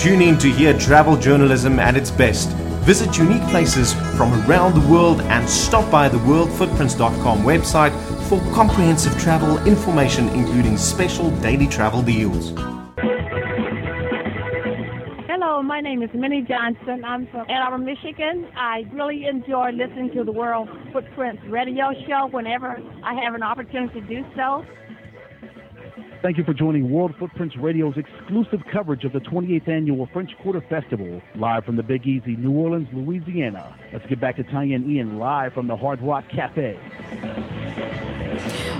[0.00, 2.50] Tune in to hear travel journalism at its best.
[2.86, 7.92] Visit unique places from around the world and stop by the worldfootprints.com website
[8.28, 12.52] for comprehensive travel information, including special daily travel deals.
[15.62, 17.04] My name is Minnie Johnson.
[17.04, 18.46] I'm from Ann Arbor, Michigan.
[18.56, 24.00] I really enjoy listening to the World Footprints radio show whenever I have an opportunity
[24.00, 24.64] to do so.
[26.22, 30.62] Thank you for joining World Footprints Radio's exclusive coverage of the 28th Annual French Quarter
[30.68, 33.76] Festival, live from the Big Easy, New Orleans, Louisiana.
[33.92, 36.78] Let's get back to Tanya and Ian live from the Hard Rock Cafe.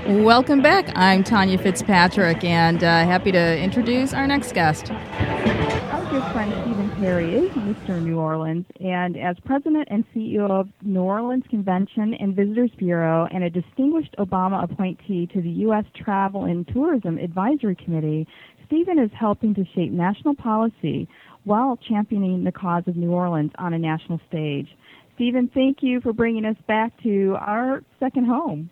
[0.09, 0.90] Welcome back.
[0.97, 4.90] I'm Tanya Fitzpatrick, and uh, happy to introduce our next guest.
[4.90, 8.01] Our good friend Stephen Perry is Mr.
[8.01, 13.44] New Orleans, and as president and CEO of New Orleans Convention and Visitors Bureau and
[13.44, 15.85] a distinguished Obama appointee to the U.S.
[15.94, 18.27] Travel and Tourism Advisory Committee,
[18.66, 21.07] Stephen is helping to shape national policy
[21.44, 24.68] while championing the cause of New Orleans on a national stage.
[25.16, 28.71] Stephen, thank you for bringing us back to our second home.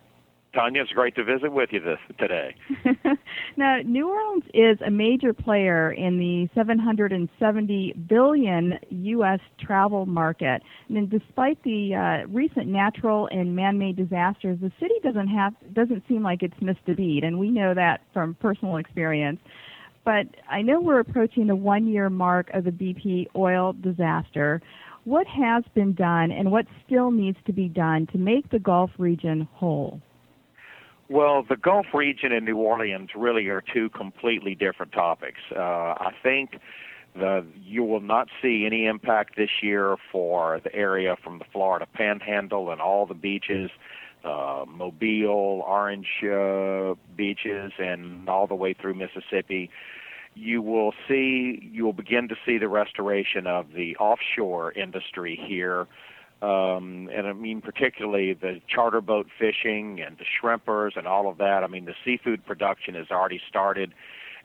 [0.56, 2.54] Tanya, it's great to visit with you this today.
[3.58, 9.40] now, New Orleans is a major player in the 770 billion U.S.
[9.60, 15.52] travel market, and despite the uh, recent natural and man-made disasters, the city doesn't have
[15.74, 19.40] doesn't seem like it's missed a beat, and we know that from personal experience.
[20.06, 24.62] But I know we're approaching the one-year mark of the BP oil disaster.
[25.04, 28.90] What has been done, and what still needs to be done to make the Gulf
[28.96, 30.00] region whole?
[31.08, 35.38] Well, the Gulf region and New Orleans really are two completely different topics.
[35.54, 36.58] Uh, I think
[37.14, 41.86] the you will not see any impact this year for the area from the Florida
[41.94, 43.70] Panhandle and all the beaches,
[44.24, 49.70] uh, Mobile, Orange uh, beaches, and all the way through Mississippi.
[50.34, 55.86] You will see, you will begin to see the restoration of the offshore industry here
[56.42, 61.38] um, and I mean particularly the charter boat fishing and the shrimpers and all of
[61.38, 61.64] that.
[61.64, 63.92] I mean the seafood production has already started,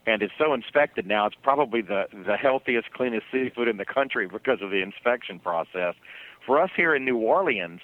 [0.05, 1.25] and it's so inspected now.
[1.25, 5.95] It's probably the the healthiest, cleanest seafood in the country because of the inspection process.
[6.45, 7.81] For us here in New Orleans,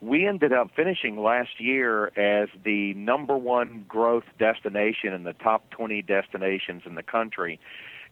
[0.00, 5.68] we ended up finishing last year as the number one growth destination in the top
[5.70, 7.60] 20 destinations in the country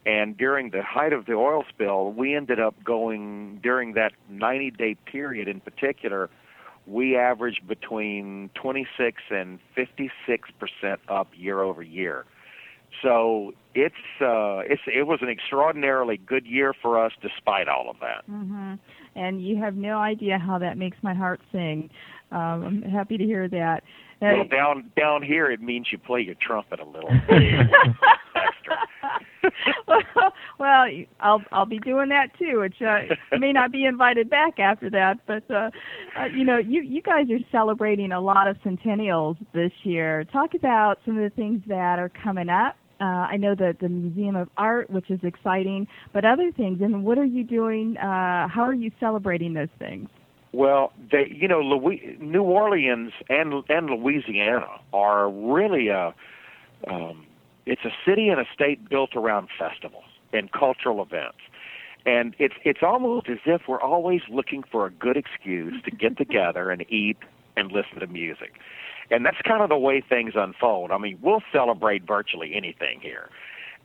[0.07, 4.71] and during the height of the oil spill, we ended up going during that 90
[4.73, 6.31] day period in particular,
[6.87, 12.25] we averaged between 26 and 56 percent up year over year.
[13.03, 17.97] So it's uh, it's it was an extraordinarily good year for us despite all of
[18.01, 18.29] that.
[18.31, 18.75] Mm-hmm.
[19.15, 21.91] And you have no idea how that makes my heart sing.
[22.33, 23.85] Um, I'm happy to hear that.
[24.21, 27.11] Well, down down here, it means you play your trumpet a little.
[30.79, 34.91] well, I'll I'll be doing that too, which uh, may not be invited back after
[34.91, 35.19] that.
[35.27, 35.71] But uh,
[36.19, 40.25] uh, you know, you you guys are celebrating a lot of centennials this year.
[40.25, 42.77] Talk about some of the things that are coming up.
[43.01, 46.81] Uh, I know that the Museum of Art, which is exciting, but other things.
[46.81, 47.97] And what are you doing?
[47.97, 50.09] Uh, how are you celebrating those things?
[50.53, 56.15] Well, they, you know, Louis, New Orleans and and Louisiana are really a
[56.91, 57.27] um,
[57.67, 61.39] it's a city and a state built around festivals and cultural events.
[62.07, 66.17] And it's it's almost as if we're always looking for a good excuse to get
[66.25, 67.19] together and eat
[67.57, 68.55] and listen to music.
[69.11, 70.91] And that's kind of the way things unfold.
[70.91, 73.31] I mean, we'll celebrate virtually anything here.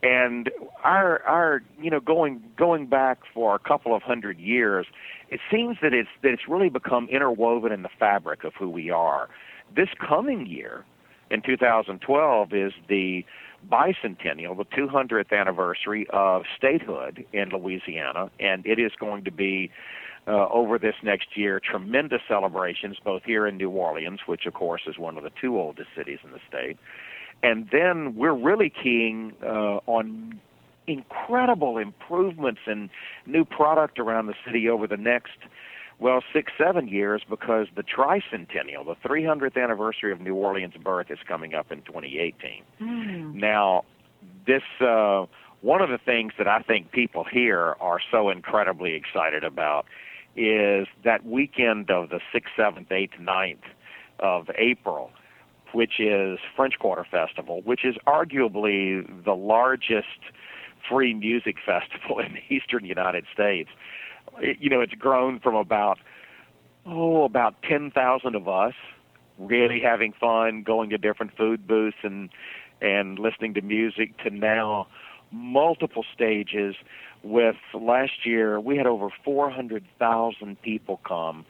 [0.03, 0.49] And
[0.83, 4.85] our our you know going going back for a couple of hundred years,
[5.29, 8.89] it seems that it's that it's really become interwoven in the fabric of who we
[8.89, 9.29] are.
[9.73, 10.83] This coming year,
[11.31, 13.25] in 2012, is the
[13.69, 19.71] bicentennial, the 200th anniversary of statehood in Louisiana, and it is going to be
[20.27, 24.83] uh, over this next year tremendous celebrations both here in New Orleans, which of course
[24.87, 26.77] is one of the two oldest cities in the state,
[27.41, 30.39] and then we're really keying uh, on
[30.87, 32.89] incredible improvements and
[33.25, 35.37] new product around the city over the next
[36.03, 41.17] well, six, seven years because the tricentennial, the 300th anniversary of New Orleans' birth, is
[41.25, 42.61] coming up in 2018.
[42.81, 43.33] Mm.
[43.35, 43.85] Now,
[44.45, 45.25] this uh,
[45.61, 49.85] one of the things that I think people here are so incredibly excited about
[50.35, 53.57] is that weekend of the 6th, 7th, 8th, 9th
[54.19, 55.09] of April.
[55.71, 60.19] which is French Quarter Festival, which is arguably the largest
[60.87, 63.69] free music festival in the eastern United States.
[64.41, 65.99] You know, it's grown from about
[66.85, 68.73] oh about ten thousand of us
[69.37, 72.29] really having fun, going to different food booths and
[72.81, 74.87] and listening to music to now
[75.31, 76.75] multiple stages.
[77.23, 81.45] With last year we had over 400,000 people come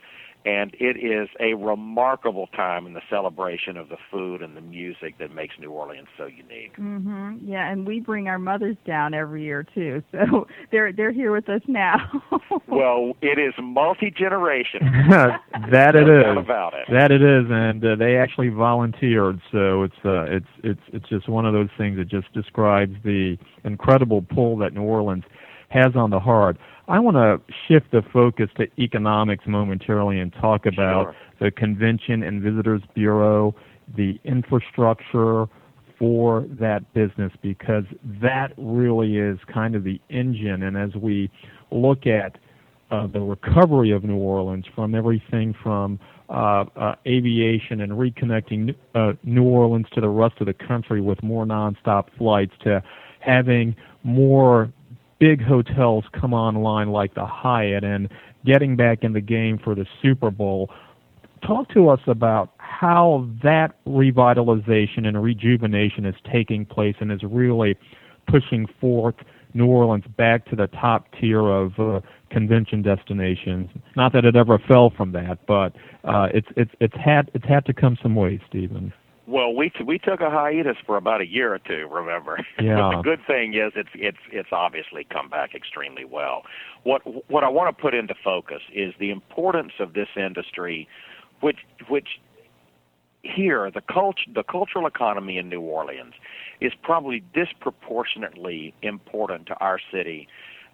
[0.46, 5.18] and it is a remarkable time in the celebration of the food and the music
[5.20, 6.76] that makes New Orleans so unique.
[6.78, 7.40] Mhm.
[7.46, 10.04] Yeah, and we bring our mothers down every year too.
[10.12, 11.98] So they're they're here with us now.
[12.68, 14.80] well, it is multi-generation.
[15.72, 16.38] that it no is.
[16.38, 16.88] about it.
[16.92, 19.40] That it is, and uh, they actually volunteered.
[19.52, 23.38] So it's uh, it's it's it's just one of those things that just describes the
[23.64, 25.24] incredible pull that New Orleans
[25.70, 26.58] has on the heart.
[26.88, 31.16] I want to shift the focus to economics momentarily and talk about Sure.
[31.40, 33.56] the Convention and Visitors Bureau,
[33.96, 35.48] the infrastructure
[35.98, 37.86] for that business, because
[38.22, 40.64] that really is kind of the engine.
[40.64, 41.30] And as we
[41.72, 42.38] look at
[42.92, 49.14] uh, the recovery of New Orleans from everything from uh, uh, aviation and reconnecting uh,
[49.24, 52.84] New Orleans to the rest of the country with more nonstop flights to
[53.20, 54.72] having more
[55.24, 58.10] big hotels come online like the Hyatt and
[58.46, 60.70] getting back in the game for the Super Bowl.
[61.48, 67.78] Talk to us about how that revitalization and rejuvenation is taking place and is really
[68.28, 69.16] pushing forth
[69.54, 73.70] New Orleans back to the top tier of uh, convention destinations.
[73.96, 77.66] Not that it ever fell from that, but uh, it's it's it's had it's had
[77.68, 78.92] to come some way, Stephen.
[79.26, 81.88] Well, we we took a hiatus for about a year or two.
[81.90, 82.76] Remember, Yeah.
[82.92, 86.44] but the good thing is it's it's it's obviously come back extremely well.
[86.84, 90.90] What what I want to put into focus is the importance of this industry,
[91.40, 92.20] which which
[93.22, 96.14] here the culture the cultural economy in New Orleans
[96.60, 100.28] is probably disproportionately important to our city.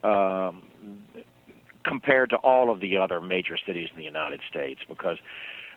[0.03, 0.63] Um,
[1.85, 5.17] compared to all of the other major cities in the United States because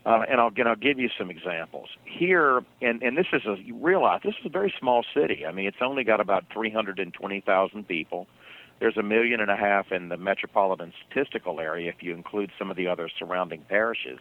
[0.05, 2.63] uh, and I'll, and I'll give you some examples here.
[2.81, 5.47] And, and this is a you realize this is a very small city.
[5.47, 8.27] I mean, it's only got about 320,000 people.
[8.81, 12.69] There's a million and a half in the metropolitan statistical area if you include some
[12.69, 14.19] of the other surrounding parishes.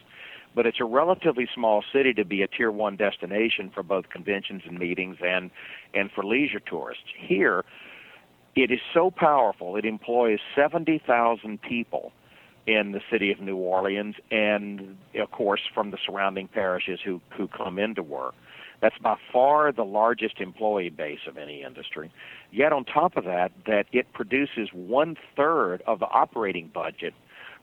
[0.53, 4.61] But it's a relatively small city to be a tier one destination for both conventions
[4.67, 5.49] and meetings and
[5.95, 7.05] and for leisure tourists.
[7.17, 7.65] Here,
[8.55, 9.77] it is so powerful.
[9.77, 12.11] It employs 70,000 people
[12.67, 17.47] in the city of New Orleans, and of course from the surrounding parishes who who
[17.47, 18.35] come into work.
[18.81, 22.11] That's by far the largest employee base of any industry.
[22.51, 27.13] Yet on top of that, that it produces one third of the operating budget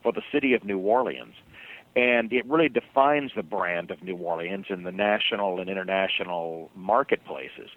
[0.01, 1.35] for the city of New Orleans.
[1.95, 7.69] And it really defines the brand of New Orleans in the national and international marketplaces.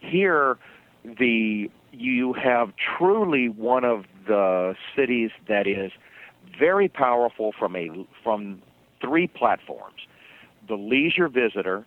[0.00, 0.58] Here,
[1.02, 5.92] the you have truly one of the cities that is
[6.58, 7.88] very powerful from a
[8.22, 8.62] from
[9.00, 10.06] three platforms:
[10.68, 11.84] the leisure visitor,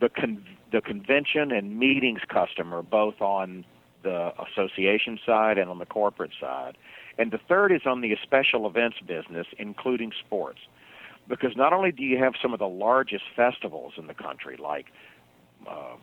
[0.00, 3.64] the con- the convention and meetings customer, both on
[4.02, 6.76] the association side and on the corporate side,
[7.18, 10.60] and the third is on the special events business, including sports.
[11.26, 14.86] Because not only do you have some of the largest festivals in the country, like
[15.66, 15.96] uh,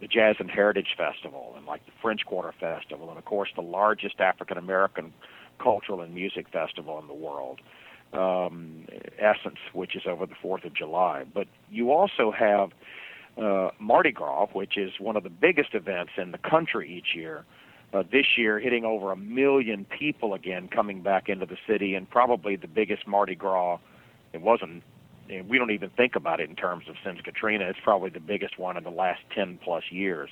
[0.00, 3.62] the Jazz and Heritage Festival, and like the French Quarter Festival, and of course the
[3.62, 5.12] largest African American
[5.58, 7.60] cultural and music festival in the world,
[8.12, 8.86] um,
[9.18, 11.24] Essence, which is over the 4th of July.
[11.32, 12.70] But you also have
[13.40, 17.44] uh, Mardi Gras, which is one of the biggest events in the country each year.
[17.92, 22.08] Uh, this year, hitting over a million people again coming back into the city, and
[22.10, 23.78] probably the biggest Mardi Gras.
[24.34, 24.82] It wasn't.
[25.30, 27.64] and We don't even think about it in terms of since Katrina.
[27.66, 30.28] It's probably the biggest one in the last 10 plus years.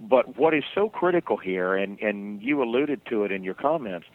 [0.00, 4.06] But what is so critical here, and, and you alluded to it in your comments,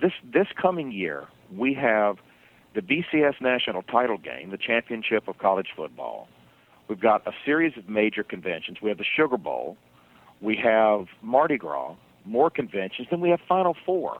[0.00, 2.18] this this coming year we have
[2.74, 6.28] the BCS national title game, the championship of college football.
[6.86, 8.78] We've got a series of major conventions.
[8.82, 9.76] We have the Sugar Bowl,
[10.40, 11.94] we have Mardi Gras,
[12.24, 14.18] more conventions, then we have Final Four.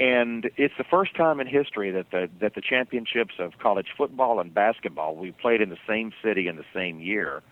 [0.00, 4.38] And it's the first time in history that the that the championships of college football
[4.38, 7.42] and basketball we played in the same city in the same year.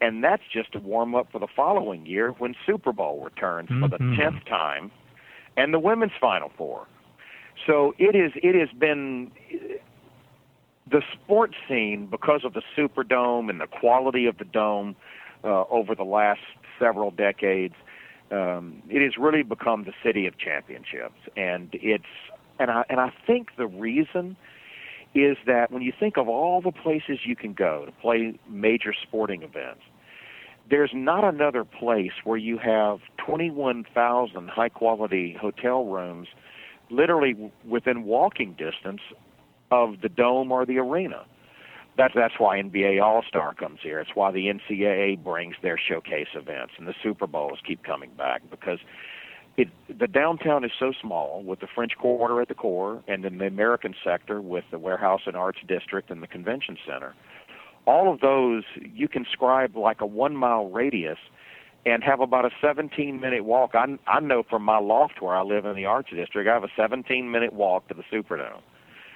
[0.00, 3.88] And that's just to warm up for the following year when Super Bowl returns for
[3.88, 4.16] the Mhm.
[4.16, 4.90] tenth time
[5.56, 6.86] and the women's final four.
[7.66, 9.30] So it is it has been
[10.90, 14.96] the sports scene because of the Superdome and the quality of the dome
[15.42, 16.40] uh, over the last
[16.78, 17.74] several decades.
[18.30, 22.04] Um, it has really become the city of championships, and it's
[22.58, 24.36] and I and I think the reason
[25.14, 28.92] is that when you think of all the places you can go to play major
[29.00, 29.82] sporting events,
[30.68, 36.28] there's not another place where you have 21,000 high quality hotel rooms
[36.90, 39.00] literally within walking distance
[39.70, 41.24] of the dome or the arena.
[41.96, 44.00] That's that's why NBA All Star comes here.
[44.00, 48.42] It's why the NCAA brings their showcase events and the Super Bowls keep coming back
[48.50, 48.78] because
[49.56, 53.38] it the downtown is so small with the French Quarter at the core and then
[53.38, 57.14] the American sector with the Warehouse and Arts District and the Convention Center.
[57.86, 61.18] All of those you can scribe like a one mile radius
[61.86, 63.74] and have about a 17 minute walk.
[63.74, 66.64] I I know from my loft where I live in the Arts District, I have
[66.64, 68.60] a 17 minute walk to the Superdome.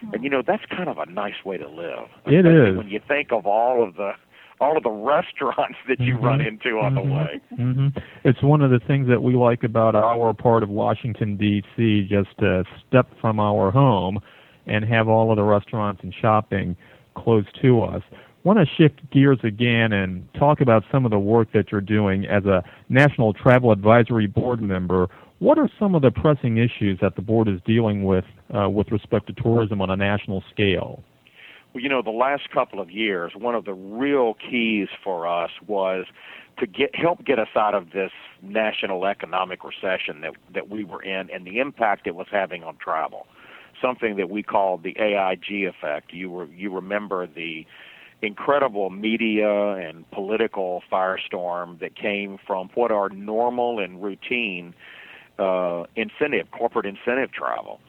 [0.00, 0.14] Hmm.
[0.14, 2.08] And you know that's kind of a nice way to live.
[2.26, 2.76] It especially is.
[2.76, 4.12] when you think of all of the
[4.60, 6.48] all of the restaurants that you run mm-hmm.
[6.48, 7.12] into on the mm-hmm.
[7.14, 7.40] way.
[7.56, 7.88] hmm
[8.24, 12.06] It's one of the things that we like about our part of Washington D.C.
[12.08, 14.18] Just to step from our home
[14.66, 16.76] and have all of the restaurants and shopping
[17.16, 18.02] close to us.
[18.44, 22.24] Want to shift gears again and talk about some of the work that you're doing
[22.24, 25.08] as a National Travel Advisory Board member.
[25.40, 28.24] What are some of the pressing issues that the board is dealing with
[28.54, 31.02] uh, with respect to tourism on a national scale?
[31.74, 35.50] Well, you know, the last couple of years, one of the real keys for us
[35.66, 36.06] was
[36.58, 38.10] to get help get us out of this
[38.42, 42.76] national economic recession that that we were in and the impact it was having on
[42.76, 43.26] travel.
[43.82, 46.12] Something that we called the AIG effect.
[46.12, 47.66] You were you remember the
[48.22, 54.74] incredible media and political firestorm that came from what are normal and routine
[55.38, 57.80] uh, incentive, corporate incentive travel.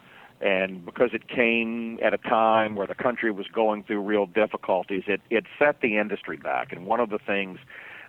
[0.41, 5.03] And because it came at a time where the country was going through real difficulties,
[5.07, 6.71] it, it set the industry back.
[6.71, 7.59] And one of the things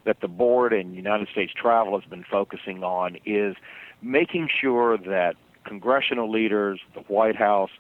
[0.05, 3.57] that the board and United States Travel has been focusing on is
[4.01, 7.71] making sure that congressional leaders, the White House,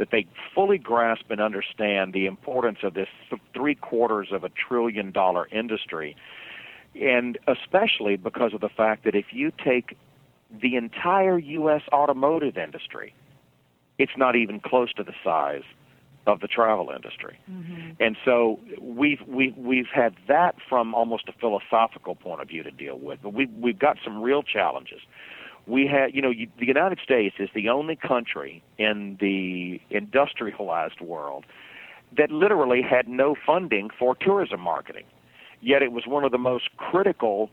[0.00, 3.06] that they fully grasp and understand the importance of this
[3.52, 6.16] three quarters of a trillion dollar industry.
[6.98, 9.98] And especially because of the fact that if you take
[10.50, 11.82] the entire U.S.
[11.92, 13.14] automotive industry,
[13.98, 15.64] it's not even close to the size
[16.26, 17.38] of the travel industry.
[17.50, 17.90] Mm-hmm.
[18.02, 22.70] And so we've we've we've had that from almost a philosophical point of view to
[22.70, 23.18] deal with.
[23.22, 25.00] But we've we've got some real challenges.
[25.70, 31.00] We had, you know, you, the United States is the only country in the industrialized
[31.00, 31.44] world
[32.16, 35.04] that literally had no funding for tourism marketing.
[35.60, 37.50] Yet it was one of the most critical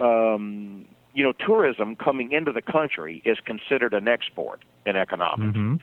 [0.00, 5.56] um, you know, tourism coming into the country is considered an export in economics.
[5.56, 5.76] Mm-hmm.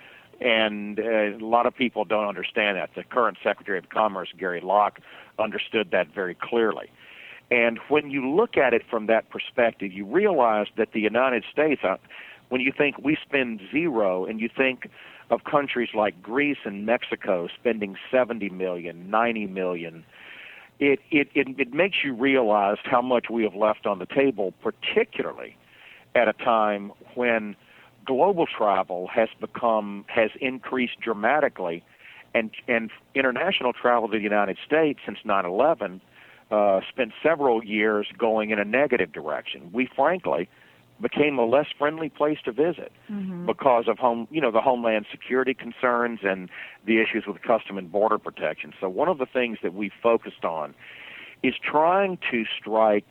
[0.45, 2.89] And uh, a lot of people don't understand that.
[2.95, 4.99] The current Secretary of Commerce, Gary Locke,
[5.39, 6.91] understood that very clearly.
[7.51, 11.81] And when you look at it from that perspective, you realize that the United States,
[11.83, 11.97] uh,
[12.47, 14.89] when you think we spend zero, and you think
[15.29, 20.05] of countries like Greece and Mexico spending 70 million, 90 million,
[20.79, 24.53] it, it, it, it makes you realize how much we have left on the table,
[24.63, 25.55] particularly
[26.15, 27.55] at a time when
[28.05, 31.83] global travel has become has increased dramatically,
[32.33, 36.01] and and international travel to the United States since 9/11
[36.51, 39.69] uh, spent several years going in a negative direction.
[39.73, 40.49] We frankly
[41.01, 42.91] became a less friendly place to visit
[43.47, 46.49] because of home, you know, the homeland security concerns and
[46.85, 48.73] the issues with custom and border protection.
[48.79, 50.75] So one of the things that we focused on
[51.41, 53.07] is trying to strike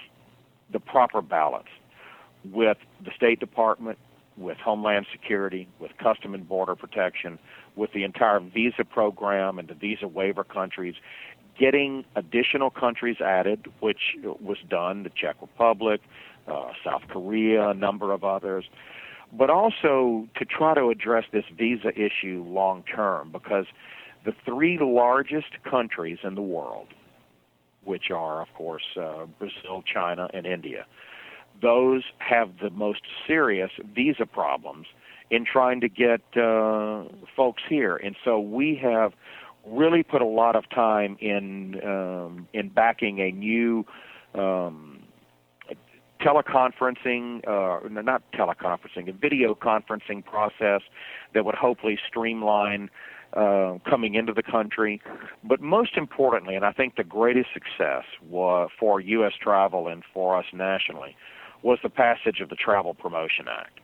[0.73, 1.69] the proper balance
[2.45, 3.99] with the State Department,
[4.37, 7.39] with Homeland Security, with Custom and Border Protection,
[7.77, 10.95] with the entire visa program and the visa waiver countries,
[11.61, 16.01] getting additional countries added, which was done, the Czech Republic,
[16.49, 18.65] uh, South Korea, a number of others,
[19.31, 23.67] but also to try to address this visa issue long term because
[24.25, 26.89] the three largest countries in the world,
[27.85, 30.87] which are, of course, uh, Brazil, China, and India,
[31.61, 34.87] those have the most serious visa problems
[35.31, 37.05] in trying to get uh,
[37.37, 37.97] folks here.
[37.97, 39.13] And so we have
[39.67, 43.85] really put a lot of time in um, in backing a new
[44.35, 45.03] um,
[46.21, 50.83] teleconferencing, uh, not teleconferencing, a video conferencing process
[51.35, 52.91] that would hopefully streamline
[53.33, 55.01] uh, coming into the country.
[55.45, 59.33] But most importantly, and I think the greatest success wa for U.S.
[59.41, 61.17] travel and for us nationally
[61.63, 63.79] was the passage of the Travel Promotion Act.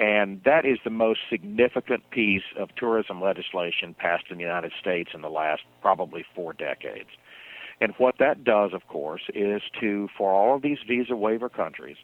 [0.00, 5.10] And that is the most significant piece of tourism legislation passed in the United States
[5.12, 7.10] in the last probably four decades.
[7.82, 11.98] And what that does, of course, is to, for all of these visa waiver countries,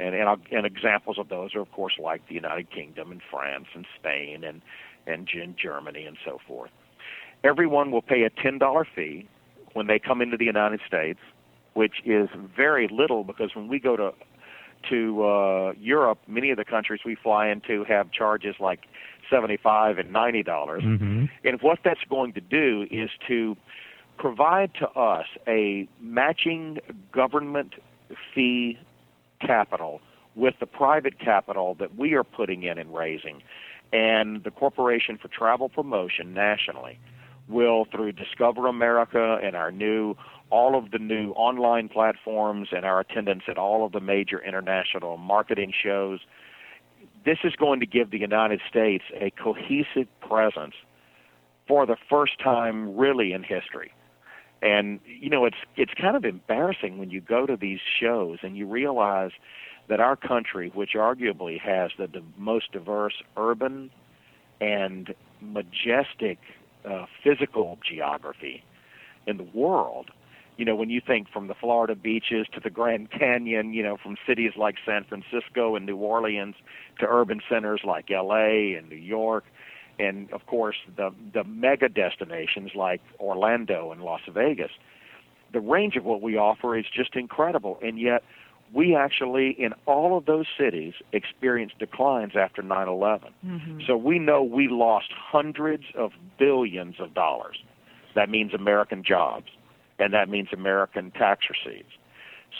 [0.00, 3.66] and, and, and examples of those are, of course, like the United Kingdom and France
[3.74, 4.62] and Spain and,
[5.06, 5.28] and
[5.62, 6.70] Germany and so forth.
[7.44, 9.28] Everyone will pay a $10 fee
[9.74, 11.20] when they come into the United States,
[11.74, 14.12] which is very little because when we go to
[14.90, 18.80] to uh, Europe, many of the countries we fly into have charges like
[19.30, 20.82] seventy-five and ninety dollars.
[20.82, 21.26] Mm-hmm.
[21.44, 23.56] And what that's going to do is to
[24.18, 26.78] provide to us a matching
[27.12, 27.74] government
[28.34, 28.78] fee
[29.40, 30.00] capital
[30.34, 33.42] with the private capital that we are putting in and raising.
[33.92, 36.98] And the Corporation for Travel Promotion nationally
[37.48, 40.16] will, through Discover America and our new
[40.50, 45.16] all of the new online platforms and our attendance at all of the major international
[45.16, 46.20] marketing shows.
[47.24, 50.74] This is going to give the United States a cohesive presence
[51.66, 53.92] for the first time really in history.
[54.62, 58.56] And you know, it's it's kind of embarrassing when you go to these shows and
[58.56, 59.32] you realize
[59.88, 63.90] that our country, which arguably has the, most diverse urban
[64.60, 66.38] and majestic
[66.84, 68.64] uh, physical geography
[69.26, 70.10] in the world,
[70.56, 73.96] you know, when you think from the Florida beaches to the Grand Canyon, you know,
[73.96, 76.54] from cities like San Francisco and New Orleans
[76.98, 79.44] to urban centers like LA and New York,
[79.98, 84.70] and of course the the mega destinations like Orlando and Las Vegas,
[85.52, 87.78] the range of what we offer is just incredible.
[87.82, 88.22] And yet,
[88.72, 93.28] we actually in all of those cities experienced declines after 9/11.
[93.44, 93.80] Mm-hmm.
[93.86, 97.58] So we know we lost hundreds of billions of dollars.
[98.14, 99.50] That means American jobs
[99.98, 101.92] and that means American tax receipts.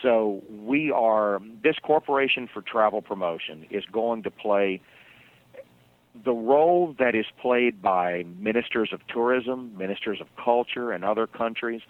[0.03, 4.81] So we are this corporation for travel promotion is going to play
[6.25, 11.83] the role that is played by ministers of tourism, ministers of culture in other countries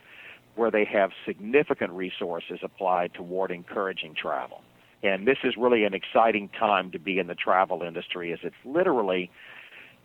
[0.57, 4.63] where they have significant resources applied toward encouraging travel.
[5.03, 8.57] And this is really an exciting time to be in the travel industry as it's
[8.65, 9.31] literally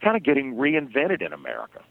[0.04, 1.82] kind of getting reinvented in America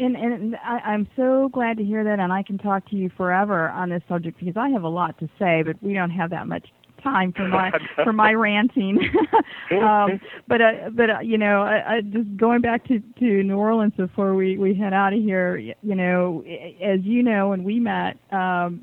[0.00, 3.10] and and I, I'm so glad to hear that, and I can talk to you
[3.16, 6.30] forever on this subject because I have a lot to say, but we don't have
[6.30, 6.66] that much
[7.02, 7.70] time for my
[8.04, 8.98] for my ranting.
[9.72, 13.58] um, but uh, but uh, you know, I, I just going back to to New
[13.58, 15.56] Orleans before we we head out of here.
[15.56, 16.42] You know,
[16.82, 18.82] as you know, when we met, um,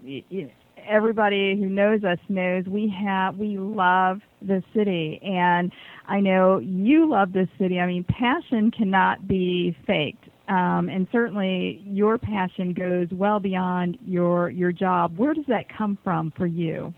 [0.88, 5.72] everybody who knows us knows we have we love the city, and
[6.08, 7.80] I know you love this city.
[7.80, 14.50] I mean, passion cannot be faked um, and certainly your passion goes well beyond your
[14.50, 15.18] your job.
[15.18, 16.94] Where does that come from for you?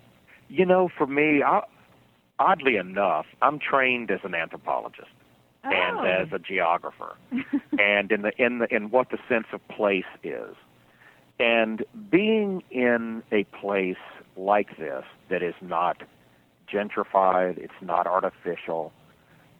[0.50, 1.62] You know, for me, I,
[2.38, 5.08] oddly enough, I'm trained as an anthropologist
[5.64, 5.70] oh.
[5.72, 7.16] and as a geographer,
[7.80, 10.56] and in the in the in what the sense of place is,
[11.40, 13.98] and being in a place
[14.38, 16.04] like this that is not
[16.72, 18.92] gentrified, it's not artificial,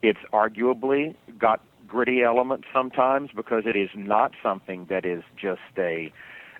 [0.04, 6.12] it's arguably got gritty element sometimes because it is not something that is just a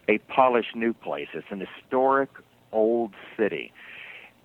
[0.08, 1.28] a polished new place.
[1.34, 2.30] It's an historic
[2.72, 3.72] old city.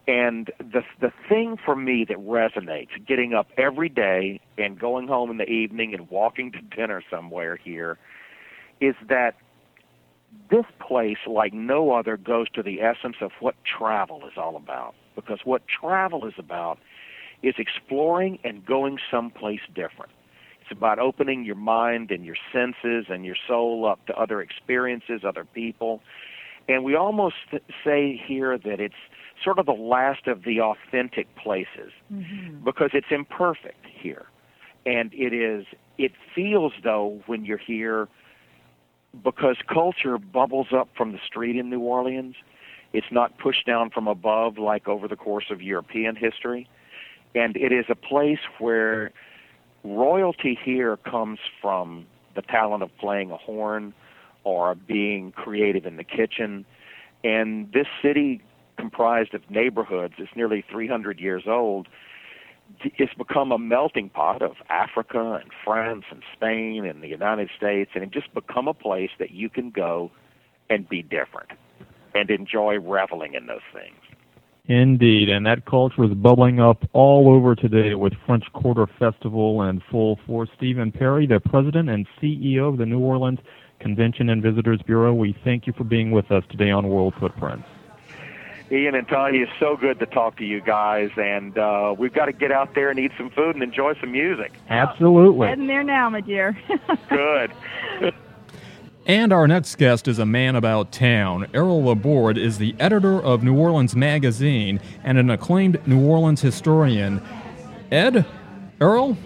[0.07, 5.30] And the the thing for me that resonates, getting up every day and going home
[5.30, 7.99] in the evening and walking to dinner somewhere here,
[8.80, 9.37] is that
[10.51, 14.95] this place, like no other, goes to the essence of what travel is all about.
[15.14, 16.78] Because what travel is about
[17.43, 20.11] is exploring and going someplace different.
[20.65, 25.21] It's about opening your mind and your senses and your soul up to other experiences,
[25.23, 26.01] other people.
[26.71, 27.35] And we almost
[27.85, 28.95] say here that it's
[29.43, 32.65] sort of the last of the authentic places mm-hmm.
[32.65, 34.25] because it's imperfect here.
[34.87, 35.67] And it is
[35.99, 38.09] it feels though when you're here
[39.23, 42.37] because culture bubbles up from the street in New Orleans.
[42.95, 46.71] It's not pushed down from above like over the course of European history.
[47.35, 49.12] And it is a place where
[49.85, 53.95] royalty here comes from the talent of playing a horn
[54.43, 56.64] or being creative in the kitchen.
[57.22, 58.43] And this city,
[58.76, 61.89] comprised of neighborhoods, is nearly 300 years old.
[62.82, 67.91] It's become a melting pot of Africa and France and Spain and the United States,
[67.95, 70.11] and it just become a place that you can go
[70.70, 71.51] and be different
[72.14, 74.04] and enjoy reveling in those things.
[74.67, 79.83] Indeed, and that culture is bubbling up all over today with French Quarter Festival and
[79.91, 80.49] full force.
[80.57, 83.41] Stephen Perry, the president and CEO of the New Orleans
[83.79, 87.69] Convention and Visitors Bureau, we thank you for being with us today on World Footprints.
[88.73, 92.25] Ian and Tanya, it's so good to talk to you guys, and uh, we've got
[92.25, 94.53] to get out there and eat some food and enjoy some music.
[94.71, 95.49] Absolutely.
[95.49, 96.57] Heading there now, my dear.
[97.11, 97.53] good.
[99.07, 101.47] And our next guest is a man about town.
[101.53, 107.21] Errol Laborde is the editor of New Orleans Magazine and an acclaimed New Orleans historian.
[107.93, 108.25] Ed,
[108.81, 109.19] Errol,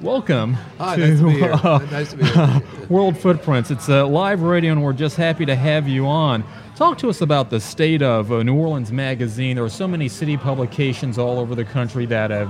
[0.00, 1.52] welcome Hi, to, nice to be here.
[1.64, 2.62] uh, Nice to be here.
[2.88, 3.72] World Footprints.
[3.72, 6.44] It's a live radio, and we're just happy to have you on.
[6.76, 9.56] Talk to us about the state of uh, New Orleans Magazine.
[9.56, 12.48] There are so many city publications all over the country that have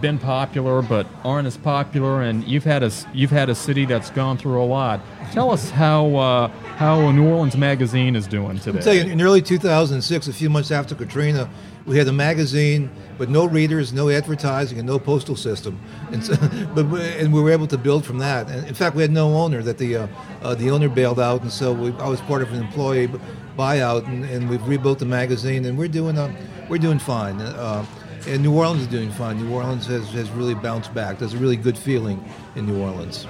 [0.00, 4.10] been popular but aren't as popular, and you've had a you've had a city that's
[4.10, 5.00] gone through a lot.
[5.32, 8.78] Tell us how uh, how New Orleans Magazine is doing today.
[8.78, 11.48] I'll tell you, in early 2006, a few months after Katrina,
[11.86, 15.80] we had a magazine, but no readers, no advertising, and no postal system.
[16.12, 16.34] And, so,
[16.74, 18.48] but we, and we were able to build from that.
[18.48, 19.62] And in fact, we had no owner.
[19.62, 20.06] That the uh,
[20.42, 23.08] uh, the owner bailed out, and so we, I was part of an employee
[23.56, 26.34] buyout, and, and we've rebuilt the magazine, and we're doing uh,
[26.68, 27.40] we're doing fine.
[27.40, 27.84] Uh,
[28.26, 29.42] and New Orleans is doing fine.
[29.42, 31.18] New Orleans has, has really bounced back.
[31.18, 32.22] There's a really good feeling
[32.56, 33.26] in New Orleans.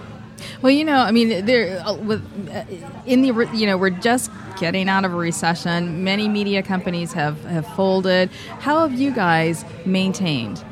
[0.63, 2.65] Well, you know, I mean, there uh, with uh,
[3.07, 6.05] in the you know we're just getting out of a recession.
[6.05, 8.31] Many media companies have have folded.
[8.61, 10.65] How have you guys maintained?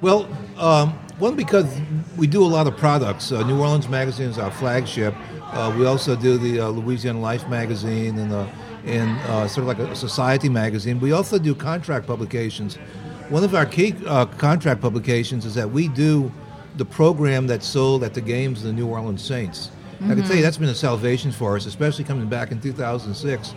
[0.00, 1.80] Well, um, one because
[2.16, 3.30] we do a lot of products.
[3.30, 5.14] Uh, New Orleans Magazine is our flagship.
[5.52, 8.46] Uh, we also do the uh, Louisiana Life magazine and uh,
[8.84, 10.98] and uh, sort of like a society magazine.
[10.98, 12.78] We also do contract publications.
[13.32, 16.30] One of our key uh, contract publications is that we do
[16.76, 19.70] the program that's sold at the games of the New Orleans Saints.
[20.02, 20.42] I can tell you Mhm.
[20.42, 23.54] that's been a salvation for us, especially coming back in 2006,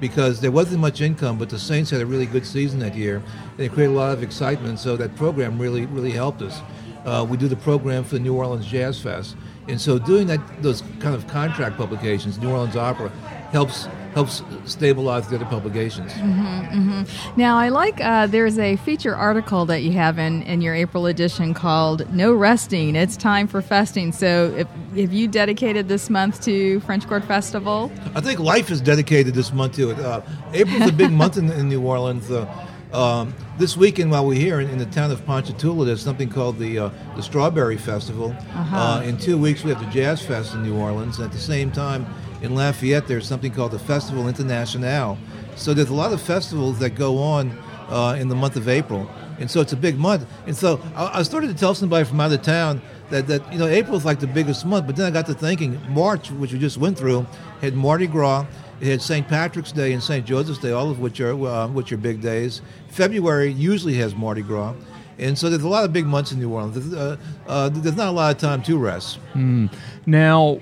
[0.00, 3.16] because there wasn't much income, but the Saints had a really good season that year,
[3.58, 4.78] and it created a lot of excitement.
[4.78, 6.62] So that program really, really helped us.
[7.04, 9.36] Uh, we do the program for the New Orleans Jazz Fest,
[9.68, 13.10] and so doing that, those kind of contract publications, New Orleans Opera,
[13.52, 16.12] helps helps stabilize the other publications.
[16.12, 17.02] hmm hmm
[17.36, 21.06] Now, I like uh, there's a feature article that you have in, in your April
[21.06, 24.12] edition called "No Resting." It's time for festing.
[24.12, 24.68] So, if
[25.00, 27.90] have you dedicated this month to French Quarter Festival?
[28.14, 29.98] I think life is dedicated this month to it.
[29.98, 32.30] Uh, April's a big month in, in New Orleans.
[32.30, 32.46] Uh,
[32.92, 36.58] um, this weekend, while we're here in, in the town of Ponchatoula, there's something called
[36.58, 38.30] the uh, the Strawberry Festival.
[38.30, 38.76] Uh-huh.
[38.76, 41.18] Uh, in two weeks, we have the Jazz Fest in New Orleans.
[41.18, 42.06] And at the same time,
[42.42, 45.18] in Lafayette, there's something called the Festival International.
[45.56, 47.50] So there's a lot of festivals that go on
[47.88, 50.26] uh, in the month of April, and so it's a big month.
[50.46, 52.80] And so I, I started to tell somebody from out of town
[53.10, 55.80] that, that you know April's like the biggest month, but then I got to thinking
[55.90, 57.26] March, which we just went through,
[57.60, 58.46] had Mardi Gras.
[58.80, 59.26] It had St.
[59.26, 60.24] Patrick's Day and St.
[60.24, 62.62] Joseph's Day, all of which are uh, which are big days.
[62.88, 64.74] February usually has Mardi Gras,
[65.18, 66.74] and so there's a lot of big months in New Orleans.
[66.74, 67.16] There's, uh,
[67.48, 69.16] uh, there's not a lot of time to rest.
[69.32, 69.66] Hmm.
[70.06, 70.60] Now,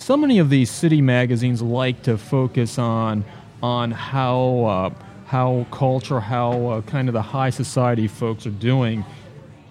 [0.00, 3.24] so many of these city magazines like to focus on
[3.62, 9.04] on how uh, how culture, how uh, kind of the high society folks are doing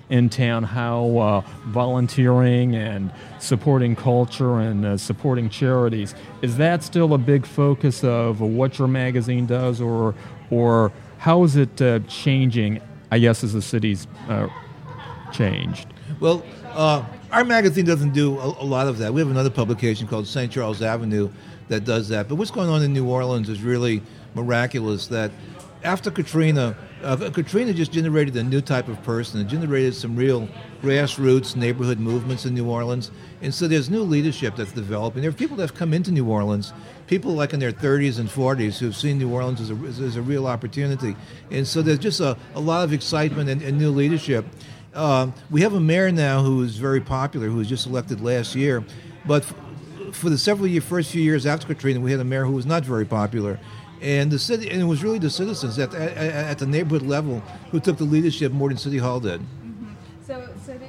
[0.10, 7.14] in town, how uh, volunteering and supporting culture and uh, supporting charities is that still
[7.14, 10.14] a big focus of what your magazine does, or
[10.52, 12.82] or how is it uh, changing?
[13.12, 14.48] I guess as the city's uh,
[15.32, 15.88] changed.
[16.20, 16.46] Well,
[17.32, 19.14] our magazine doesn't do a, a lot of that.
[19.14, 20.52] We have another publication called St.
[20.52, 21.30] Charles Avenue
[21.68, 22.28] that does that.
[22.28, 24.02] But what's going on in New Orleans is really
[24.34, 25.08] miraculous.
[25.08, 25.32] That
[25.84, 29.40] after Katrina, uh, Katrina just generated a new type of person.
[29.40, 30.50] It generated some real
[30.82, 33.12] grassroots neighborhood movements in New Orleans.
[33.42, 35.22] And so there's new leadership that's developing.
[35.22, 36.74] There are people that have come into New Orleans,
[37.08, 40.22] people like in their 30s and 40s who've seen New Orleans as a, as, a
[40.22, 41.16] real opportunity.
[41.52, 44.46] And so there's just a, a lot of excitement and, and new leadership.
[44.94, 48.56] Um, we have a mayor now who is very popular, who was just elected last
[48.56, 48.84] year.
[49.26, 52.46] But f- for the several year, first few years after Katrina, we had a mayor
[52.46, 53.60] who was not very popular.
[54.02, 57.42] And the city, and it was really the citizens at, at, at the neighborhood level
[57.72, 59.42] who took the leadership more than City Hall did.
[60.26, 60.80] So, so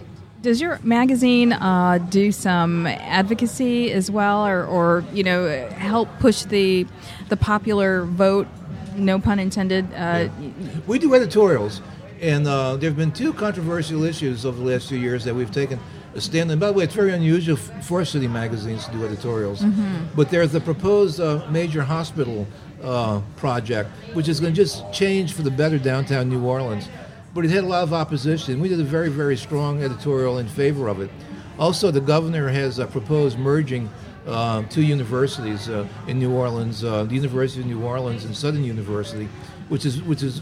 [0.42, 6.44] does your magazine uh, do some advocacy as well, or, or you know, help push
[6.44, 6.86] the
[7.28, 8.46] the popular vote?
[8.96, 9.92] No pun intended.
[9.94, 10.28] Uh,
[10.86, 11.80] We do editorials,
[12.21, 15.51] and uh, there have been two controversial issues over the last few years that we've
[15.51, 15.79] taken
[16.14, 16.59] a stand on.
[16.59, 19.61] By the way, it's very unusual for city magazines to do editorials.
[19.62, 20.07] Mhm.
[20.14, 22.47] But there's the proposed uh, major hospital
[22.83, 26.89] uh, project, which is going to just change for the better downtown New Orleans.
[27.33, 28.61] But it had a lot of opposition.
[28.61, 31.11] We did a very, very strong editorial in favor of it.
[31.59, 33.89] Also, the governor has uh, proposed merging
[34.27, 38.64] uh, two universities uh, in New Orleans, uh, the University of New Orleans and Southern
[38.64, 39.29] University,
[39.71, 40.41] which is which is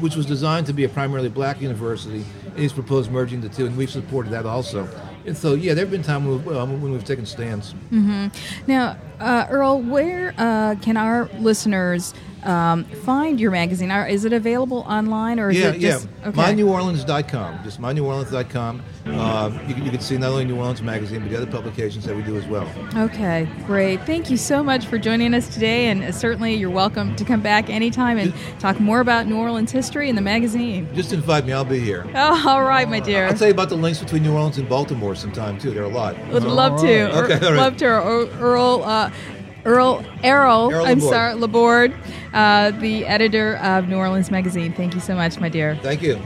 [0.00, 2.24] which was designed to be a primarily black university.
[2.46, 4.88] And he's proposed merging the two, and we've supported that also.
[5.26, 7.72] And so, yeah, there have been times when, we've- um, when we've taken stands.
[7.90, 8.26] hmm
[8.66, 12.14] Now, Uh, Earl, where uh, can our listeners
[12.44, 13.90] um, find your magazine?
[13.90, 16.28] Are, is it available online or is yeah, it just yeah.
[16.28, 16.54] okay.
[16.54, 17.60] MyNewOrleans.com.
[17.62, 18.82] Just MyNewOrleans.com.
[19.06, 22.04] Uh, you, can, you can see not only New Orleans Magazine, but the other publications
[22.04, 22.70] that we do as well.
[22.96, 24.00] Okay, great.
[24.02, 27.40] Thank you so much for joining us today, and uh, certainly you're welcome to come
[27.40, 30.88] back anytime and talk more about New Orleans history in the magazine.
[30.94, 32.06] Just invite me, I'll be here.
[32.20, 33.26] Oh, all right, my dear.
[33.26, 35.70] I'll tell you about the links between New Orleans and Baltimore sometime, too.
[35.70, 36.18] There are a lot.
[36.28, 37.24] Would love to.
[37.24, 37.58] Okay, all right.
[37.58, 37.86] Love to.
[37.86, 41.12] Earl, Earl, uh, Earl Errol, Errol I'm Laborde.
[41.12, 41.94] sorry, Laborde,
[42.32, 44.72] uh, the editor of New Orleans Magazine.
[44.72, 45.76] Thank you so much, my dear.
[45.82, 46.18] Thank you.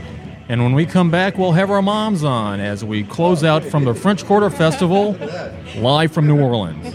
[0.49, 3.85] And when we come back, we'll have our moms on as we close out from
[3.85, 5.17] the French Quarter Festival,
[5.77, 6.95] live from New Orleans.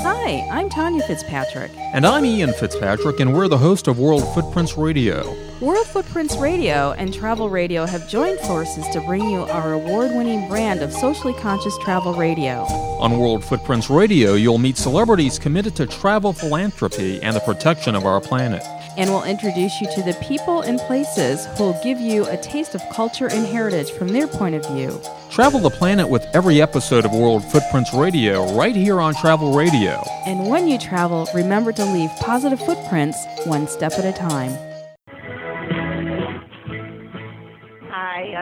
[0.00, 1.72] Hi, I'm Tanya Fitzpatrick.
[1.76, 5.51] And I'm Ian Fitzpatrick, and we're the host of World Footprints Radio.
[5.62, 10.48] World Footprints Radio and Travel Radio have joined forces to bring you our award winning
[10.48, 12.62] brand of socially conscious travel radio.
[12.98, 18.04] On World Footprints Radio, you'll meet celebrities committed to travel philanthropy and the protection of
[18.06, 18.64] our planet.
[18.96, 22.74] And we'll introduce you to the people and places who will give you a taste
[22.74, 25.00] of culture and heritage from their point of view.
[25.30, 30.02] Travel the planet with every episode of World Footprints Radio right here on Travel Radio.
[30.26, 34.71] And when you travel, remember to leave positive footprints one step at a time.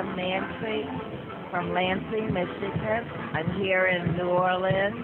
[0.01, 0.89] I'm Nancy
[1.51, 3.07] from Lansing, Michigan.
[3.35, 4.97] I'm here in New Orleans,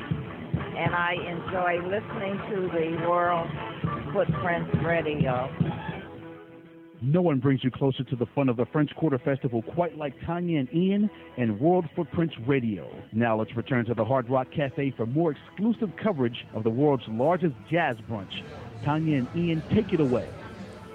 [0.74, 3.47] and I enjoy listening to the World
[4.14, 5.55] Footprints Radio.
[7.03, 10.14] No one brings you closer to the fun of the French Quarter Festival quite like
[10.24, 12.90] Tanya and Ian and World Footprints Radio.
[13.12, 17.07] Now let's return to the Hard Rock Cafe for more exclusive coverage of the world's
[17.09, 18.42] largest jazz brunch.
[18.82, 20.26] Tanya and Ian, take it away.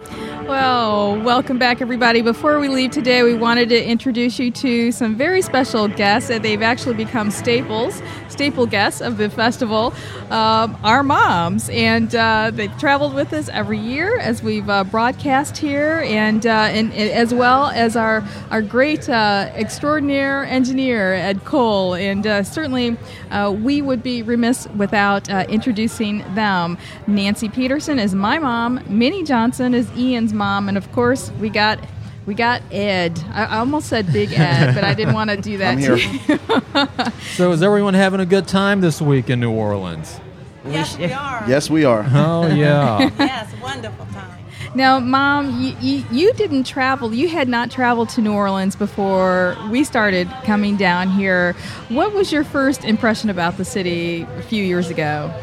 [0.09, 2.21] Well, welcome back, everybody.
[2.21, 6.29] Before we leave today, we wanted to introduce you to some very special guests.
[6.29, 9.93] that They've actually become staples, staple guests of the festival,
[10.31, 11.69] um, our moms.
[11.69, 16.49] And uh, they've traveled with us every year as we've uh, broadcast here, and, uh,
[16.49, 21.93] and, and as well as our, our great uh, extraordinaire engineer, Ed Cole.
[21.93, 22.97] And uh, certainly,
[23.29, 26.77] uh, we would be remiss without introducing them.
[27.07, 31.79] Nancy Peterson is my mom, Minnie Johnson is Ian's mom, and of course, we got.
[32.27, 33.19] We got Ed.
[33.33, 35.71] I I almost said Big Ed, but I didn't want to do that.
[35.71, 37.11] I'm to you.
[37.35, 40.19] So, is everyone having a good time this week in New Orleans?
[40.63, 41.43] Yes, we are.
[41.47, 42.05] Yes, we are.
[42.13, 43.09] Oh, yeah.
[43.19, 44.37] yes, wonderful time.
[44.75, 47.11] Now, Mom, you, you, you didn't travel.
[47.11, 51.53] You had not traveled to New Orleans before we started coming down here.
[51.89, 55.33] What was your first impression about the city a few years ago?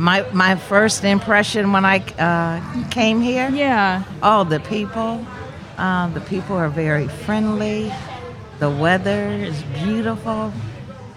[0.00, 3.50] My my first impression when I uh, came here.
[3.50, 4.02] Yeah.
[4.22, 5.26] Oh, the people.
[5.76, 7.92] Um, the people are very friendly.
[8.60, 10.54] The weather is beautiful.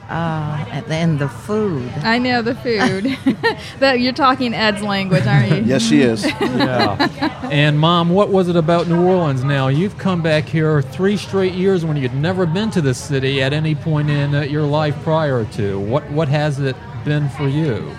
[0.09, 1.89] Uh, and then the food.
[1.99, 3.17] I know the food.
[3.79, 5.63] that you're talking Ed's language, aren't you?
[5.63, 6.25] Yes, she is.
[6.41, 7.47] yeah.
[7.49, 9.45] And mom, what was it about New Orleans?
[9.45, 13.41] Now you've come back here three straight years when you'd never been to the city
[13.41, 15.79] at any point in uh, your life prior to.
[15.79, 16.75] What what has it
[17.05, 17.89] been for you?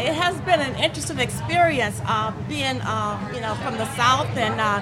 [0.00, 4.60] It has been an interesting experience uh, being, uh, you know, from the South, and
[4.60, 4.80] uh,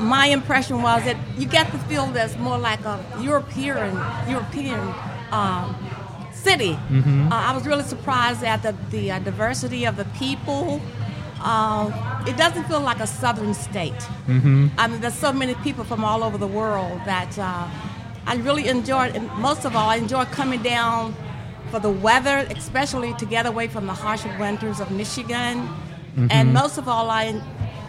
[0.00, 3.94] my impression was that you get the feel that's more like a European
[4.28, 4.80] European
[5.30, 5.76] um,
[6.32, 6.74] city.
[6.90, 7.30] Mhm.
[7.30, 10.80] Uh, I was really surprised at the the uh, diversity of the people.
[11.44, 11.90] Uh,
[12.26, 14.02] it doesn't feel like a southern state.
[14.28, 14.68] Mm-hmm.
[14.78, 17.66] I mean, there's so many people from all over the world that uh,
[18.30, 19.16] I really enjoyed.
[19.16, 21.14] And most of all, I enjoyed coming down
[21.72, 25.68] for the weather, especially to get away from the harsh winters of Michigan.
[26.16, 26.28] Mhm.
[26.30, 27.40] And most of all, I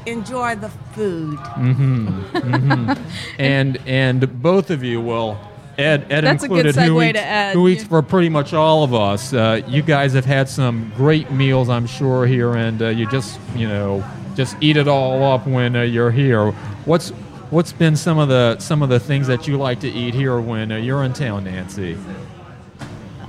[0.05, 1.37] enjoy the food.
[1.37, 2.07] Mm-hmm.
[2.07, 2.91] hmm
[3.37, 5.37] and and both of you will.
[5.77, 7.19] Ed, Ed That's included, who eats,
[7.53, 9.33] who eats for pretty much all of us.
[9.33, 13.39] Uh, you guys have had some great meals, I'm sure, here, and uh, you just,
[13.55, 14.03] you know,
[14.35, 16.51] just eat it all up when uh, you're here.
[16.85, 17.09] What's
[17.49, 20.39] what's been some of the some of the things that you like to eat here
[20.39, 21.97] when uh, you're in town, Nancy?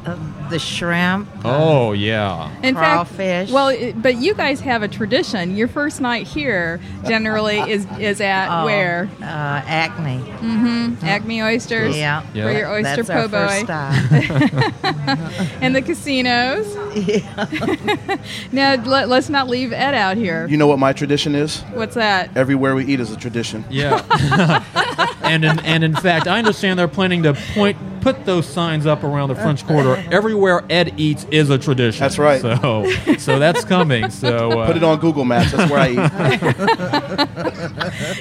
[0.06, 0.16] Uh,
[0.50, 1.26] the shrimp.
[1.44, 2.54] Oh yeah.
[2.62, 3.16] In Crawfish.
[3.48, 5.56] fact, well, it, but you guys have a tradition.
[5.56, 9.08] Your first night here generally is is at Oh, where?
[9.22, 10.18] Uh, Acme.
[10.18, 11.04] Mm-hmm.
[11.06, 11.96] Acme oysters.
[11.96, 12.20] Yeah.
[12.32, 13.48] For your oyster That's our po' boy.
[13.48, 15.62] first stop.
[15.62, 16.66] and the casinos.
[16.94, 18.18] Yeah.
[18.52, 20.46] now let, let's not leave Ed out here.
[20.46, 21.62] You know what my tradition is?
[21.72, 22.36] What's that?
[22.36, 23.64] Everywhere we eat is a tradition.
[23.70, 24.04] Yeah.
[25.22, 29.02] and in, and in fact, I understand they're planning to point put those signs up
[29.02, 30.04] around the French Quarter.
[30.12, 32.00] Everywhere Ed eats is a tradition.
[32.00, 32.38] That's right.
[32.40, 34.10] So, so that's coming.
[34.10, 35.52] So uh, Put it on Google Maps.
[35.52, 35.96] That's where I eat.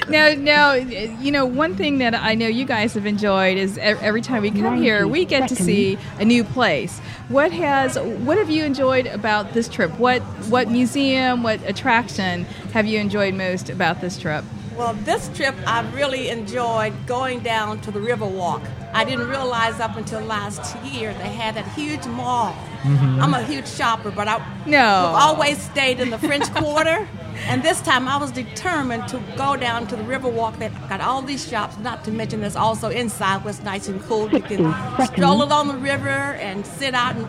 [0.10, 4.22] now, now, you know, one thing that I know you guys have enjoyed is every
[4.22, 7.00] time we come here, we get to see a new place.
[7.28, 9.92] What has, what have you enjoyed about this trip?
[10.00, 14.46] What, what museum, what attraction have you enjoyed most about this trip?
[14.76, 18.62] Well, this trip I really enjoyed going down to the Riverwalk.
[18.94, 22.56] I didn't realize up until last year they had that huge mall.
[22.84, 23.22] Mhm.
[23.22, 24.78] I'm a huge shopper, but I No.
[24.80, 27.08] have always stayed in the French Quarter.
[27.48, 31.22] And this time I was determined to go down to the Riverwalk that got all
[31.22, 34.30] these shops, not to mention there's also inside where it's nice and cool.
[34.32, 34.74] You can
[35.06, 37.28] stroll along the river and sit out and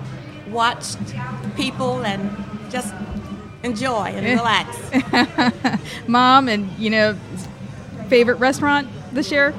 [0.51, 0.84] watch
[1.57, 2.20] people and
[2.70, 2.92] just
[3.65, 5.81] enjoy and relax.
[6.07, 7.19] Mom, and you know,
[8.09, 9.55] favorite restaurant this year?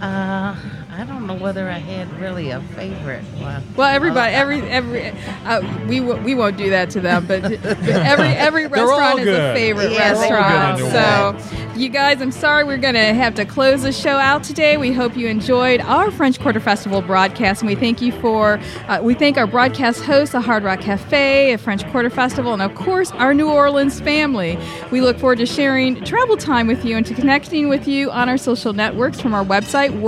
[0.00, 0.56] Uh,
[0.96, 3.64] I don't know whether I had really a favorite one.
[3.74, 5.08] Well, everybody, every every,
[5.44, 9.52] uh, we w- we won't do that to them, but every every restaurant is a
[9.52, 10.78] favorite Yeah, restaurant.
[10.78, 14.76] So, you guys, I'm sorry we're gonna have to close the show out today.
[14.76, 19.00] We hope you enjoyed our French Quarter Festival broadcast, and we thank you for uh,
[19.02, 22.72] we thank our broadcast hosts, the Hard Rock Cafe, a French Quarter Festival, and of
[22.76, 24.56] course our New Orleans family.
[24.92, 28.28] We look forward to sharing travel time with you and to connecting with you on
[28.28, 30.00] our social networks from our website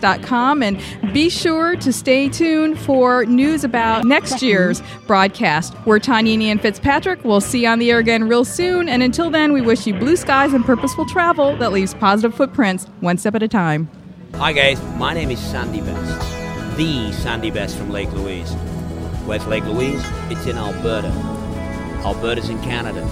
[0.00, 5.74] worldfootprints.com and be sure to stay tuned for news about next year's broadcast.
[5.86, 7.24] We're Tanya and Ian Fitzpatrick.
[7.24, 8.88] We'll see you on the air again real soon.
[8.88, 12.86] And until then, we wish you blue skies and purposeful travel that leaves positive footprints
[13.00, 13.88] one step at a time.
[14.34, 18.52] Hi guys, my name is Sandy Best, the Sandy Best from Lake Louise.
[19.26, 20.02] Where's Lake Louise?
[20.30, 21.08] It's in Alberta.
[22.04, 23.02] Alberta's in Canada.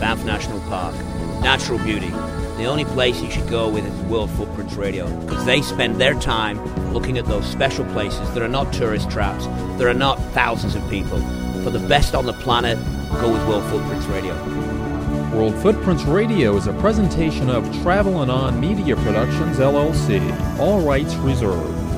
[0.00, 0.94] Banff National Park.
[1.42, 2.10] Natural beauty.
[2.56, 6.14] The only place you should go with is World Footprints Radio because they spend their
[6.14, 6.56] time
[6.92, 10.88] looking at those special places that are not tourist traps, there are not thousands of
[10.88, 11.18] people.
[11.64, 12.78] For the best on the planet,
[13.20, 14.34] go with World Footprints Radio.
[15.34, 20.58] World Footprints Radio is a presentation of Travel and On Media Productions LLC.
[20.60, 21.91] All rights reserved.